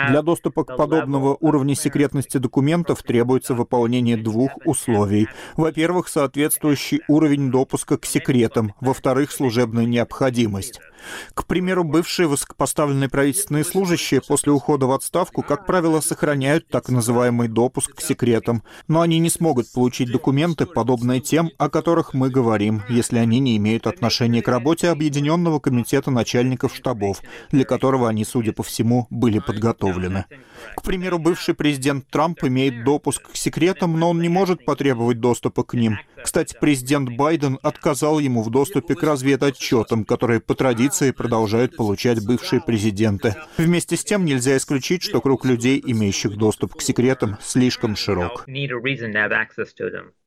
Для 0.08 0.22
доступа 0.22 0.64
к 0.64 0.76
подобного 0.76 1.36
уровня 1.40 1.74
секретности 1.74 2.38
документов 2.38 3.02
требуется 3.02 3.54
выполнение 3.54 4.16
двух 4.16 4.52
условий. 4.64 5.28
Во-первых, 5.56 6.08
соответствующий 6.08 7.00
уровень 7.08 7.50
допуска 7.50 7.98
к 7.98 8.06
секретам. 8.06 8.74
Во-вторых, 8.80 9.30
служебная 9.30 9.84
необходимость. 9.84 10.80
К 11.34 11.46
примеру, 11.46 11.84
бывшие 11.84 12.28
высокопоставленные 12.28 13.08
правительственные 13.08 13.64
служащие 13.64 14.20
после 14.20 14.52
ухода 14.52 14.86
в 14.86 14.92
отставку, 14.92 15.42
как 15.42 15.66
правило, 15.66 16.00
сохраняют 16.00 16.68
так 16.68 16.88
называемый 16.88 17.48
допуск 17.48 17.94
к 17.94 18.00
секретам, 18.00 18.62
но 18.88 19.00
они 19.00 19.18
не 19.18 19.30
смогут 19.30 19.72
получить 19.72 20.10
документы, 20.10 20.66
подобные 20.66 21.20
тем, 21.20 21.50
о 21.58 21.68
которых 21.68 22.14
мы 22.14 22.30
говорим, 22.30 22.82
если 22.88 23.18
они 23.18 23.40
не 23.40 23.56
имеют 23.56 23.86
отношения 23.86 24.42
к 24.42 24.48
работе 24.48 24.88
Объединенного 24.88 25.58
комитета 25.58 26.10
начальников 26.10 26.74
штабов, 26.74 27.22
для 27.50 27.64
которого 27.64 28.08
они, 28.08 28.24
судя 28.24 28.52
по 28.52 28.62
всему, 28.62 29.06
были 29.10 29.38
подготовлены. 29.38 30.26
К 30.76 30.82
примеру, 30.82 31.18
бывший 31.18 31.54
президент 31.54 32.08
Трамп 32.08 32.44
имеет 32.44 32.84
допуск 32.84 33.32
к 33.32 33.36
секретам, 33.36 33.98
но 33.98 34.10
он 34.10 34.20
не 34.20 34.28
может 34.28 34.64
потребовать 34.64 35.20
доступа 35.20 35.62
к 35.64 35.74
ним. 35.74 35.98
Кстати, 36.22 36.56
президент 36.58 37.10
Байден 37.10 37.58
отказал 37.62 38.18
ему 38.18 38.42
в 38.42 38.50
доступе 38.50 38.94
к 38.94 39.02
разведотчетам, 39.02 40.04
которые 40.04 40.40
по 40.40 40.54
традиции 40.54 40.93
информации 40.94 41.10
продолжают 41.10 41.76
получать 41.76 42.24
бывшие 42.24 42.60
президенты. 42.60 43.34
Вместе 43.58 43.96
с 43.96 44.04
тем 44.04 44.24
нельзя 44.24 44.56
исключить, 44.56 45.02
что 45.02 45.20
круг 45.20 45.44
людей, 45.44 45.82
имеющих 45.84 46.36
доступ 46.36 46.74
к 46.74 46.82
секретам, 46.82 47.36
слишком 47.42 47.96
широк. 47.96 48.44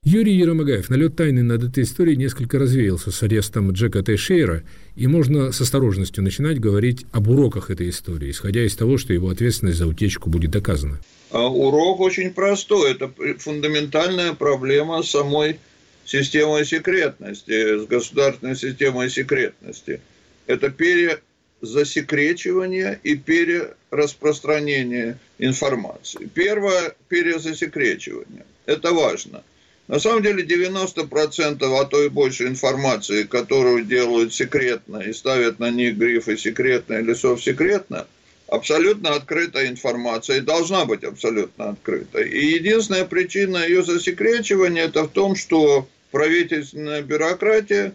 Юрий 0.04 0.34
Еромагаев, 0.34 0.90
налет 0.90 1.16
тайны 1.16 1.44
над 1.44 1.64
этой 1.64 1.84
историей 1.84 2.18
несколько 2.18 2.60
развеялся 2.60 3.12
с 3.12 3.24
арестом 3.24 3.72
Джека 3.72 4.04
Тейшейра, 4.04 4.64
и 4.96 5.08
можно 5.08 5.52
с 5.52 5.62
осторожностью 5.62 6.24
начинать 6.24 6.60
говорить 6.60 7.06
об 7.12 7.28
уроках 7.28 7.70
этой 7.70 7.90
истории, 7.90 8.32
исходя 8.32 8.64
из 8.66 8.76
того, 8.76 8.98
что 8.98 9.14
его 9.14 9.30
ответственность 9.30 9.78
за 9.78 9.88
утечку 9.88 10.30
будет 10.30 10.52
доказана. 10.52 11.00
А 11.32 11.48
урок 11.48 12.00
очень 12.00 12.32
простой. 12.32 12.92
Это 12.92 13.12
фундаментальная 13.38 14.34
проблема 14.34 15.04
самой 15.04 15.60
системой 16.06 16.66
секретности, 16.66 17.80
с 17.80 17.86
государственной 17.86 18.56
системой 18.56 19.10
секретности. 19.10 20.00
Это 20.48 20.70
перезасекречивание 20.70 23.00
и 23.04 23.16
перераспространение 23.16 25.20
информации. 25.38 26.30
Первое– 26.34 26.96
перезасекречивание. 27.10 28.46
Это 28.66 28.94
важно. 28.94 29.44
На 29.88 30.00
самом 30.00 30.24
деле 30.24 30.44
90%, 30.44 31.80
а 31.80 31.86
то 31.86 32.04
и 32.04 32.10
больше 32.10 32.48
информации, 32.48 33.24
которую 33.24 33.86
делают 33.86 34.34
секретно 34.34 34.98
и 34.98 35.14
ставят 35.14 35.60
на 35.60 35.70
них 35.70 35.96
грифы 35.96 36.38
секретно 36.38 36.96
или 36.96 37.14
совсекретно– 37.14 38.08
абсолютно 38.48 39.14
открытая 39.14 39.68
информация 39.68 40.38
и 40.38 40.42
должна 40.42 40.86
быть 40.86 41.04
абсолютно 41.04 41.70
открытой. 41.70 42.30
И 42.30 42.54
единственная 42.54 43.06
причина 43.06 43.58
ее 43.58 43.84
засекречивания 43.84 44.86
это 44.86 45.04
в 45.04 45.10
том, 45.10 45.36
что 45.36 45.88
правительственная 46.12 47.02
бюрократия 47.02 47.94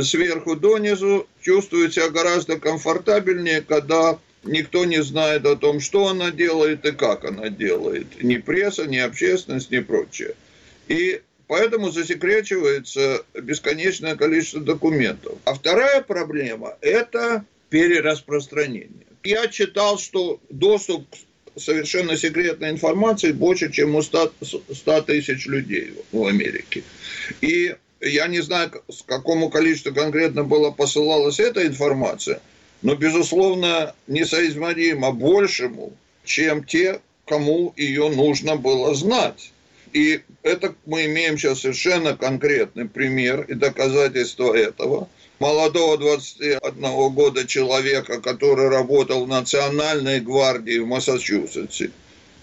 сверху 0.00 0.56
донизу 0.56 1.26
чувствует 1.42 1.94
себя 1.94 2.08
гораздо 2.08 2.58
комфортабельнее, 2.58 3.62
когда 3.62 4.18
никто 4.44 4.84
не 4.84 5.02
знает 5.02 5.44
о 5.46 5.56
том, 5.56 5.80
что 5.80 6.08
она 6.08 6.30
делает 6.30 6.84
и 6.84 6.92
как 6.92 7.24
она 7.24 7.48
делает. 7.48 8.22
Ни 8.22 8.36
пресса, 8.36 8.86
ни 8.86 8.98
общественность, 8.98 9.70
ни 9.70 9.80
прочее. 9.80 10.34
И 10.88 11.20
поэтому 11.46 11.90
засекречивается 11.90 13.24
бесконечное 13.34 14.16
количество 14.16 14.60
документов. 14.60 15.38
А 15.44 15.54
вторая 15.54 16.02
проблема– 16.02 16.76
это 16.80 17.44
перераспространение 17.68 19.06
я 19.24 19.48
читал, 19.48 19.98
что 19.98 20.40
доступ 20.48 21.06
к 21.10 21.60
совершенно 21.60 22.16
секретной 22.16 22.70
информации 22.70 23.32
больше, 23.32 23.70
чем 23.70 23.94
у 23.94 24.02
100, 24.02 24.32
100 24.72 25.02
тысяч 25.02 25.46
людей 25.46 25.94
в 26.12 26.24
Америке. 26.24 26.82
И 27.40 27.74
я 28.00 28.26
не 28.26 28.40
знаю, 28.40 28.70
с 28.88 29.02
какому 29.02 29.50
количеству 29.50 29.94
конкретно 29.94 30.44
была 30.44 30.70
посылалась 30.70 31.40
эта 31.40 31.66
информация, 31.66 32.40
но, 32.82 32.94
безусловно, 32.94 33.94
несоизмеримо 34.06 35.12
большему, 35.12 35.92
чем 36.24 36.64
те, 36.64 37.00
кому 37.26 37.72
ее 37.76 38.08
нужно 38.08 38.56
было 38.56 38.94
знать. 38.94 39.52
И 39.92 40.20
это 40.42 40.74
мы 40.86 41.06
имеем 41.06 41.36
сейчас 41.36 41.60
совершенно 41.60 42.16
конкретный 42.16 42.88
пример 42.88 43.42
и 43.42 43.54
доказательство 43.54 44.54
этого– 44.54 45.08
молодого 45.40 45.98
21 45.98 47.10
года 47.10 47.46
человека, 47.46 48.20
который 48.20 48.68
работал 48.68 49.24
в 49.24 49.28
Национальной 49.28 50.20
гвардии 50.20 50.78
в 50.78 50.86
Массачусетсе, 50.86 51.90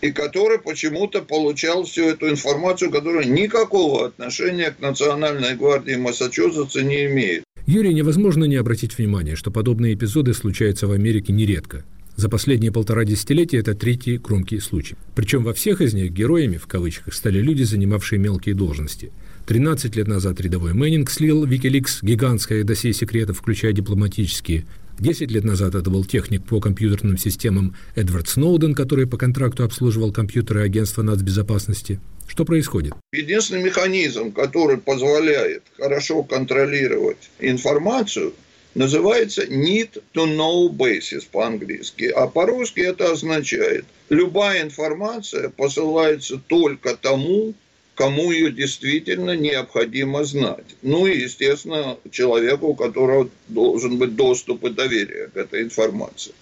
и 0.01 0.11
который 0.11 0.59
почему-то 0.59 1.21
получал 1.21 1.83
всю 1.83 2.03
эту 2.03 2.29
информацию, 2.29 2.91
которая 2.91 3.25
никакого 3.25 4.07
отношения 4.07 4.71
к 4.71 4.79
Национальной 4.79 5.55
гвардии 5.55 5.95
Массачусетса 5.95 6.83
не 6.83 7.05
имеет. 7.05 7.43
Юрий, 7.65 7.93
невозможно 7.93 8.45
не 8.45 8.55
обратить 8.55 8.97
внимание, 8.97 9.35
что 9.35 9.51
подобные 9.51 9.93
эпизоды 9.93 10.33
случаются 10.33 10.87
в 10.87 10.91
Америке 10.91 11.33
нередко. 11.33 11.83
За 12.15 12.29
последние 12.29 12.71
полтора 12.71 13.03
десятилетия 13.03 13.57
это 13.57 13.75
третий 13.75 14.17
громкий 14.17 14.59
случай. 14.59 14.95
Причем 15.15 15.43
во 15.43 15.53
всех 15.53 15.81
из 15.81 15.93
них 15.93 16.11
героями, 16.11 16.57
в 16.57 16.65
кавычках, 16.65 17.13
стали 17.13 17.39
люди, 17.39 17.63
занимавшие 17.63 18.19
мелкие 18.19 18.55
должности– 18.55 19.11
13 19.47 19.95
лет 19.95 20.09
назад 20.09 20.41
рядовой 20.41 20.73
Мэннинг 20.73 21.09
слил 21.09 21.45
Wikileaks 21.45 21.99
гигантское 22.01 22.65
досье 22.65 22.91
секретов, 22.91 23.37
включая 23.37 23.71
дипломатические. 23.71 24.65
10 24.99 25.31
лет 25.31 25.43
назад 25.43 25.75
это 25.75 25.89
был 25.89 26.05
техник 26.05 26.43
по 26.45 26.59
компьютерным 26.59 27.17
системам 27.17 27.75
Эдвард 27.95 28.27
Сноуден, 28.27 28.73
который 28.73 29.05
по 29.05 29.17
контракту 29.17 29.63
обслуживал 29.63 30.11
компьютеры 30.11 30.63
агентства 30.63 31.03
нацбезопасности. 31.03 31.99
Что 32.27 32.45
происходит? 32.45 32.93
Единственный 33.13 33.63
механизм, 33.63 34.31
который 34.31 34.77
позволяет 34.77 35.63
хорошо 35.77 36.23
контролировать 36.23 37.29
информацию, 37.39 38.33
называется 38.73 39.43
need 39.45 40.01
to 40.13 40.25
know 40.25 40.69
basis 40.69 41.27
по-английски, 41.31 42.05
а 42.05 42.27
по-русски 42.27 42.81
это 42.81 43.11
означает 43.11 43.85
любая 44.09 44.63
информация 44.63 45.49
посылается 45.49 46.37
только 46.47 46.95
тому, 46.95 47.53
кому 47.97 48.31
ее 48.31 48.51
действительно 48.51 49.35
необходимо 49.35 50.23
знать. 50.23 50.75
Ну 50.83 51.07
и, 51.07 51.21
естественно, 51.21 51.97
человеку, 52.11 52.67
у 52.67 52.75
которого 52.75 53.27
должен 53.47 53.97
быть 53.97 54.15
доступ 54.15 54.63
и 54.65 54.69
доверие 54.69 55.29
к 55.33 55.35
этой 55.35 55.63
информации. 55.63 56.33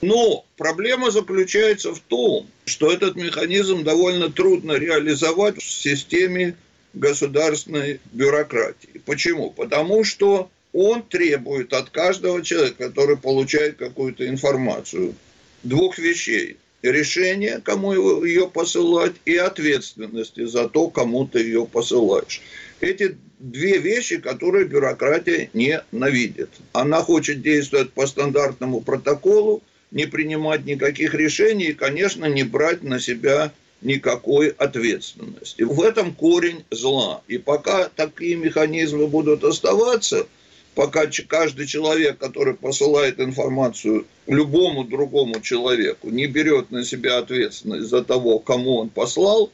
Но 0.00 0.44
проблема 0.56 1.10
заключается 1.10 1.92
в 1.92 1.98
том, 1.98 2.46
что 2.66 2.92
этот 2.92 3.16
механизм 3.16 3.82
довольно 3.82 4.30
трудно 4.30 4.72
реализовать 4.72 5.60
в 5.60 5.68
системе 5.68 6.54
государственной 6.94 8.00
бюрократии. 8.12 9.00
Почему? 9.04 9.50
Потому 9.50 10.04
что 10.04 10.50
он 10.72 11.02
требует 11.02 11.72
от 11.72 11.90
каждого 11.90 12.42
человека, 12.42 12.88
который 12.88 13.16
получает 13.16 13.76
какую-то 13.76 14.28
информацию, 14.28 15.16
двух 15.64 15.98
вещей 15.98 16.58
решение, 16.82 17.60
кому 17.64 18.24
ее 18.24 18.48
посылать, 18.48 19.12
и 19.24 19.36
ответственности 19.36 20.44
за 20.46 20.68
то, 20.68 20.88
кому 20.88 21.26
ты 21.26 21.40
ее 21.40 21.66
посылаешь. 21.66 22.42
Эти 22.80 23.16
две 23.38 23.78
вещи, 23.78 24.18
которые 24.18 24.66
бюрократия 24.66 25.50
ненавидит. 25.52 26.50
Она 26.72 27.02
хочет 27.02 27.42
действовать 27.42 27.92
по 27.92 28.06
стандартному 28.06 28.80
протоколу, 28.80 29.62
не 29.90 30.06
принимать 30.06 30.64
никаких 30.64 31.14
решений 31.14 31.66
и, 31.66 31.74
конечно, 31.74 32.26
не 32.26 32.44
брать 32.44 32.82
на 32.82 32.98
себя 32.98 33.52
никакой 33.82 34.48
ответственности. 34.48 35.62
В 35.62 35.82
этом 35.82 36.14
корень 36.14 36.64
зла. 36.70 37.22
И 37.28 37.38
пока 37.38 37.88
такие 37.94 38.36
механизмы 38.36 39.06
будут 39.06 39.44
оставаться– 39.44 40.26
пока 40.74 41.06
каждый 41.28 41.66
человек, 41.66 42.18
который 42.18 42.54
посылает 42.54 43.20
информацию 43.20 44.06
любому 44.26 44.84
другому 44.84 45.40
человеку, 45.40 46.10
не 46.10 46.26
берет 46.26 46.70
на 46.70 46.84
себя 46.84 47.18
ответственность 47.18 47.88
за 47.88 48.02
того, 48.02 48.38
кому 48.38 48.76
он 48.76 48.88
послал, 48.88 49.50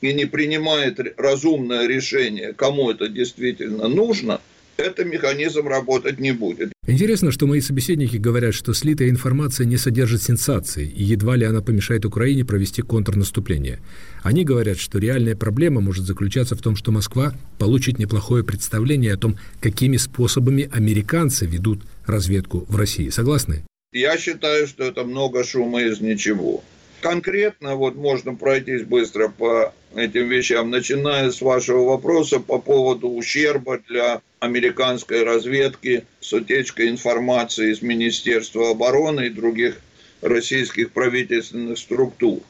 и 0.00 0.12
не 0.12 0.26
принимает 0.26 0.98
разумное 1.18 1.86
решение, 1.86 2.52
кому 2.52 2.90
это 2.90 3.08
действительно 3.08 3.88
нужно– 3.88 4.40
этот 4.76 5.06
механизм 5.06 5.66
работать 5.66 6.18
не 6.18 6.32
будет. 6.32 6.72
Интересно, 6.86 7.30
что 7.30 7.46
мои 7.46 7.60
собеседники 7.60 8.16
говорят, 8.16 8.54
что 8.54 8.74
слитая 8.74 9.08
информация 9.08 9.64
не 9.64 9.76
содержит 9.76 10.22
сенсаций, 10.22 10.86
и 10.86 11.02
едва 11.02 11.36
ли 11.36 11.46
она 11.46 11.62
помешает 11.62 12.04
Украине 12.04 12.44
провести 12.44 12.82
контрнаступление. 12.82 13.80
Они 14.22 14.44
говорят, 14.44 14.78
что 14.78 14.98
реальная 14.98 15.34
проблема 15.34 15.80
может 15.80 16.04
заключаться 16.04 16.56
в 16.56 16.62
том, 16.62 16.76
что 16.76 16.92
Москва 16.92 17.32
получит 17.58 17.98
неплохое 17.98 18.44
представление 18.44 19.14
о 19.14 19.18
том, 19.18 19.38
какими 19.60 19.96
способами 19.96 20.68
американцы 20.72 21.46
ведут 21.46 21.82
разведку 22.06 22.66
в 22.68 22.76
России. 22.76 23.08
Согласны? 23.08 23.64
Я 23.92 24.18
считаю, 24.18 24.66
что 24.66 24.84
это 24.84 25.04
много 25.04 25.44
шума 25.44 25.82
из 25.82 26.00
ничего. 26.00 26.62
Конкретно 27.00 27.76
вот 27.76 27.96
можно 27.96 28.34
пройтись 28.34 28.82
быстро 28.82 29.28
по 29.28 29.72
этим 29.94 30.28
вещам, 30.28 30.70
начиная 30.70 31.30
с 31.30 31.40
вашего 31.40 31.84
вопроса 31.84 32.40
по 32.40 32.58
поводу 32.58 33.08
ущерба 33.08 33.78
для 33.88 34.20
американской 34.44 35.24
разведки 35.24 36.04
с 36.20 36.32
утечкой 36.32 36.88
информации 36.88 37.72
из 37.72 37.82
Министерства 37.82 38.70
обороны 38.70 39.26
и 39.26 39.30
других 39.30 39.80
российских 40.22 40.92
правительственных 40.92 41.78
структур. 41.78 42.40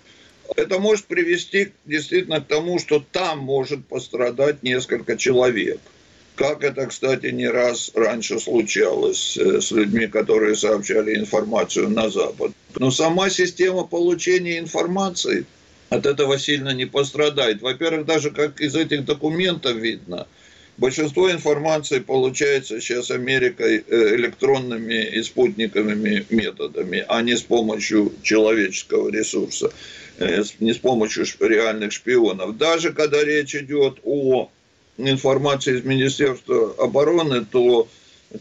Это 0.57 0.79
может 0.79 1.07
привести 1.07 1.73
действительно 1.87 2.41
к 2.41 2.47
тому, 2.47 2.79
что 2.79 3.05
там 3.13 3.39
может 3.39 3.87
пострадать 3.87 4.63
несколько 4.63 5.17
человек. 5.17 5.81
Как 6.37 6.65
это, 6.65 6.87
кстати, 6.87 7.27
не 7.27 7.47
раз 7.49 7.93
раньше 7.95 8.41
случалось 8.41 9.37
э, 9.37 9.61
с 9.61 9.71
людьми, 9.71 10.09
которые 10.09 10.57
сообщали 10.57 11.15
информацию 11.15 11.89
на 11.89 12.11
Запад. 12.11 12.53
Но 12.77 12.91
сама 12.91 13.31
система 13.31 13.85
получения 13.85 14.59
информации 14.59 15.47
от 15.91 16.07
этого 16.07 16.39
сильно 16.39 16.71
не 16.71 16.87
пострадает. 16.87 17.63
Во-первых, 17.63 18.05
даже 18.05 18.31
как 18.31 18.61
из 18.61 18.75
этих 18.75 19.05
документов 19.05 19.77
видно, 19.77 20.27
большинство 20.77 21.31
информации 21.31 21.99
получается 22.01 22.81
сейчас 22.81 23.11
Америкой 23.11 23.85
э, 23.87 24.15
электронными 24.17 25.05
и 25.05 25.23
спутниковыми 25.23 26.27
методами, 26.31 27.05
а 27.09 27.23
не 27.23 27.37
с 27.37 27.43
помощью 27.43 28.13
человеческого 28.23 29.11
ресурса, 29.11 29.71
э, 30.19 30.43
не 30.61 30.73
с 30.73 30.79
помощью 30.79 31.27
реальных 31.41 31.93
шпионов. 31.93 32.57
Даже 32.57 32.93
когда 32.93 33.23
речь 33.23 33.55
идет 33.55 33.99
о 34.05 34.51
информации 34.99 35.79
из 35.79 35.85
Министерства 35.85 36.75
обороны, 36.79 37.45
то 37.45 37.89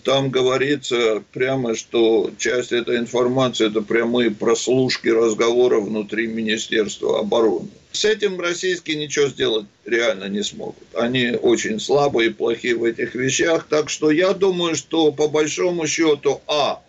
Там 0.04 0.32
говорится 0.32 1.24
прямо, 1.34 1.76
что 1.76 2.32
часть 2.40 2.72
этой 2.72 2.98
информации– 2.98 3.68
это 3.70 3.82
прямые 3.82 4.32
прослушки 4.32 5.08
разговоров 5.10 5.84
внутри 5.86 6.26
Министерства 6.28 7.20
обороны. 7.20 7.70
С 7.94 8.06
этим 8.06 8.42
российские 8.42 8.98
ничего 8.98 9.28
сделать 9.28 9.68
реально 9.86 10.26
не 10.26 10.44
смогут. 10.44 10.84
Они 10.96 11.38
очень 11.40 11.80
слабые 11.80 12.32
и 12.32 12.34
плохие 12.34 12.76
в 12.76 12.84
этих 12.84 13.14
вещах. 13.14 13.68
Так 13.70 13.92
что 13.92 14.10
я 14.10 14.34
думаю, 14.34 14.76
что 14.76 15.12
по 15.12 15.28
большому 15.28 15.86
счету, 15.86 16.42
а, 16.48 16.82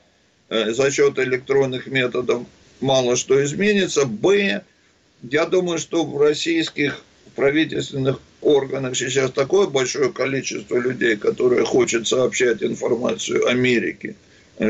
э, 0.48 0.72
за 0.72 0.90
счет 0.90 1.18
электронных 1.18 1.88
методов 1.88 2.44
мало 2.80 3.16
что 3.16 3.44
изменится, 3.44 4.06
б, 4.06 4.62
я 5.22 5.44
думаю, 5.44 5.78
что 5.78 6.04
в 6.04 6.18
российских 6.20 7.04
правительственных 7.36 8.18
органах 8.40 8.96
сейчас 8.96 9.30
такое 9.30 9.66
большое 9.66 10.10
количество 10.10 10.78
людей, 10.78 11.16
которые 11.16 11.66
хотят 11.66 12.08
сообщать 12.08 12.62
информацию 12.62 13.46
Америке, 13.46 14.14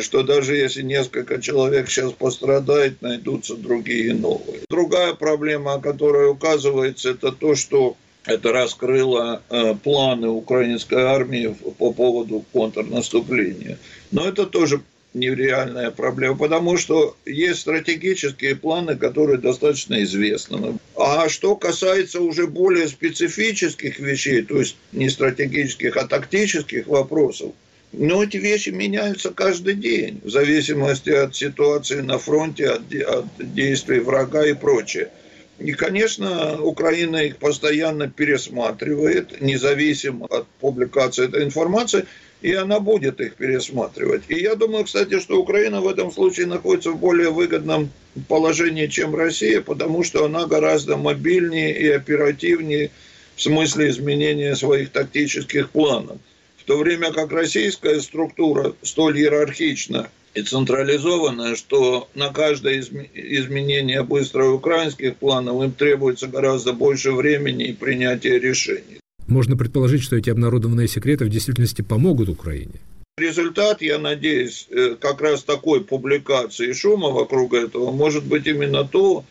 что 0.00 0.22
даже 0.22 0.56
если 0.56 0.82
несколько 0.82 1.40
человек 1.40 1.88
сейчас 1.88 2.12
пострадает, 2.12 3.02
найдутся 3.02 3.56
другие 3.56 4.14
новые. 4.14 4.60
Другая 4.68 5.14
проблема, 5.14 5.74
о 5.74 5.80
которой 5.80 6.30
указывается, 6.30 7.10
это 7.10 7.32
то, 7.32 7.54
что 7.54 7.96
это 8.24 8.52
раскрыло 8.52 9.42
э, 9.50 9.74
планы 9.74 10.28
украинской 10.28 11.02
армии 11.02 11.54
по 11.78 11.92
поводу 11.92 12.44
контрнаступления. 12.52 13.78
Но 14.10 14.26
это 14.26 14.46
тоже 14.46 14.80
нереальная 15.14 15.90
проблема, 15.90 16.36
потому 16.36 16.76
что 16.76 17.16
есть 17.24 17.60
стратегические 17.60 18.56
планы, 18.56 18.96
которые 18.96 19.38
достаточно 19.38 20.02
известны. 20.02 20.78
А 20.96 21.28
что 21.28 21.54
касается 21.56 22.20
уже 22.20 22.46
более 22.46 22.88
специфических 22.88 23.98
вещей, 24.00 24.42
то 24.42 24.58
есть 24.58 24.76
не 24.92 25.08
стратегических, 25.08 25.96
а 25.96 26.06
тактических 26.06 26.88
вопросов, 26.88 27.52
но 27.98 28.22
эти 28.22 28.36
вещи 28.36 28.70
меняются 28.70 29.30
каждый 29.30 29.74
день, 29.74 30.20
в 30.22 30.30
зависимости 30.30 31.10
от 31.10 31.34
ситуации 31.34 32.00
на 32.00 32.18
фронте, 32.18 32.68
от, 32.68 32.94
от 32.94 33.26
действий 33.38 34.00
врага 34.00 34.46
и 34.46 34.54
прочее. 34.54 35.10
И, 35.58 35.72
конечно, 35.72 36.60
Украина 36.60 37.16
их 37.18 37.36
постоянно 37.36 38.08
пересматривает, 38.08 39.40
независимо 39.40 40.26
от 40.26 40.46
публикации 40.60 41.26
этой 41.26 41.44
информации– 41.44 42.04
и 42.44 42.52
она 42.52 42.78
будет 42.78 43.22
их 43.22 43.36
пересматривать. 43.36 44.24
И 44.28 44.34
я 44.34 44.54
думаю, 44.54 44.84
кстати, 44.84 45.18
что 45.18 45.40
Украина 45.40 45.80
в 45.80 45.88
этом 45.88 46.12
случае 46.12 46.44
находится 46.44 46.90
в 46.90 46.98
более 46.98 47.30
выгодном 47.30 47.88
положении, 48.28 48.86
чем 48.86 49.16
Россия, 49.16 49.62
потому 49.62 50.04
что 50.04 50.26
она 50.26 50.44
гораздо 50.44 50.98
мобильнее 50.98 51.74
и 51.74 51.88
оперативнее 51.88 52.90
в 53.34 53.40
смысле 53.40 53.88
изменения 53.88 54.54
своих 54.56 54.90
тактических 54.90 55.70
планов. 55.70 56.18
В 56.64 56.66
то 56.66 56.78
время 56.78 57.12
как 57.12 57.30
российская 57.30 58.00
структура 58.00 58.74
столь 58.80 59.18
иерархична 59.18 60.08
и 60.32 60.40
централизованная, 60.40 61.56
что 61.56 62.08
на 62.14 62.30
каждое 62.30 62.80
изменение 62.80 64.02
быстро 64.02 64.46
украинских 64.46 65.16
планов 65.16 65.62
им 65.62 65.72
требуется 65.72 66.26
гораздо 66.26 66.72
больше 66.72 67.12
времени 67.12 67.66
и 67.66 67.74
принятия 67.74 68.38
решений. 68.38 68.98
Можно 69.26 69.58
предположить, 69.58 70.02
что 70.02 70.16
эти 70.16 70.30
обнародованные 70.30 70.88
секреты 70.88 71.26
в 71.26 71.28
действительности 71.28 71.82
помогут 71.82 72.30
Украине. 72.30 72.80
Результат, 73.18 73.82
я 73.82 73.98
надеюсь, 73.98 74.66
э, 74.70 74.96
как 74.98 75.20
раз 75.20 75.44
такой 75.44 75.84
публикации 75.84 76.72
шума 76.72 77.10
вокруг 77.10 77.52
этого 77.52 77.92
может 77.92 78.24
быть 78.24 78.46
именно 78.46 78.84
то, 78.84 79.22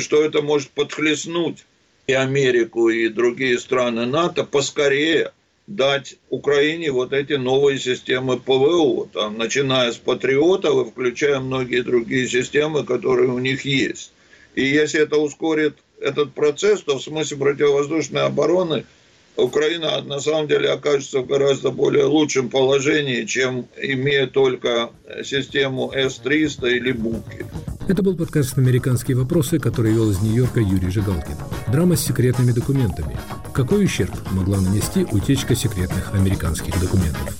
что 0.00 0.22
это 0.22 0.42
может 0.42 0.68
подхлестнуть 0.68 1.64
и 2.06 2.12
Америку, 2.12 2.90
и 2.90 3.08
другие 3.08 3.58
страны 3.58 4.04
НАТО 4.04 4.44
поскорее 4.44 5.32
дать 5.66 6.16
Украине 6.30 6.92
вот 6.92 7.12
эти 7.12 7.34
новые 7.34 7.78
системы 7.78 8.38
ПВО, 8.38 9.08
там, 9.12 9.38
начиная 9.38 9.92
с 9.92 9.96
патриотов 9.96 10.86
и 10.86 10.90
включая 10.90 11.40
многие 11.40 11.82
другие 11.82 12.28
системы, 12.28 12.84
которые 12.84 13.30
у 13.30 13.38
них 13.38 13.64
есть. 13.64 14.12
И 14.54 14.64
если 14.64 15.00
это 15.00 15.16
ускорит 15.16 15.76
этот 16.00 16.32
процесс, 16.32 16.82
то 16.82 16.98
в 16.98 17.02
смысле 17.02 17.36
противовоздушной 17.38 18.22
обороны– 18.22 18.84
Украина 19.36 20.00
на 20.02 20.20
самом 20.20 20.46
деле 20.46 20.70
окажется 20.70 21.20
в 21.20 21.26
гораздо 21.26 21.70
более 21.70 22.04
лучшем 22.04 22.50
положении, 22.50 23.24
чем 23.24 23.66
имея 23.76 24.26
только 24.26 24.90
систему 25.24 25.90
С-300 25.92 26.70
или 26.70 26.92
Буки. 26.92 27.44
Это 27.88 28.02
был 28.02 28.16
подкаст 28.16 28.56
«Американские 28.56 29.16
вопросы», 29.16 29.58
который 29.58 29.92
вел 29.92 30.10
из 30.10 30.20
Нью-Йорка 30.20 30.60
Юрий 30.60 30.90
Жигалкин. 30.90 31.36
Драма 31.68 31.96
с 31.96 32.04
секретными 32.04 32.52
документами. 32.52 33.18
Какой 33.54 33.84
ущерб 33.84 34.12
могла 34.32 34.60
нанести 34.60 35.04
утечка 35.04 35.54
секретных 35.54 36.12
американских 36.12 36.78
документов? 36.80 37.36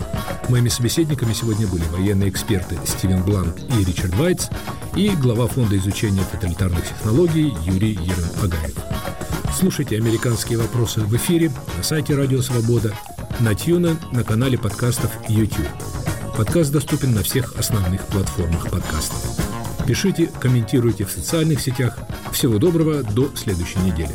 Моими 0.49 0.69
собеседниками 0.69 1.33
сегодня 1.33 1.67
были 1.67 1.83
военные 1.91 2.29
эксперты 2.29 2.79
Стивен 2.87 3.25
Бланк 3.25 3.57
и 3.59 3.85
Ричард 3.85 4.15
Вайтс 4.15 4.47
и 4.95 5.09
глава 5.09 5.49
Фонда 5.49 5.77
изучения 5.77 6.23
тоталитарных 6.31 6.87
технологий 6.87 7.53
Юрий 7.65 7.95
Ерен-Агаев. 7.95 8.77
Слушайте 9.59 9.97
«Американские 9.97 10.59
вопросы» 10.59 11.01
в 11.01 11.17
эфире 11.17 11.51
на 11.77 11.83
сайте 11.83 12.15
Радио 12.15 12.43
Свобода, 12.43 12.95
на 13.41 13.57
Тьюна, 13.57 13.97
на 14.13 14.23
канале 14.23 14.57
подкастов 14.57 15.11
YouTube. 15.29 15.67
Подкаст 16.37 16.71
доступен 16.71 17.13
на 17.13 17.25
всех 17.25 17.57
основных 17.57 18.07
платформах 18.07 18.71
подкастов. 18.71 19.19
Пишите, 19.85 20.31
комментируйте 20.41 21.07
в 21.07 21.11
социальных 21.11 21.61
сетях. 21.61 21.99
Всего 22.31 22.59
доброго, 22.59 23.03
до 23.03 23.35
следующей 23.35 23.81
недели. 23.81 24.15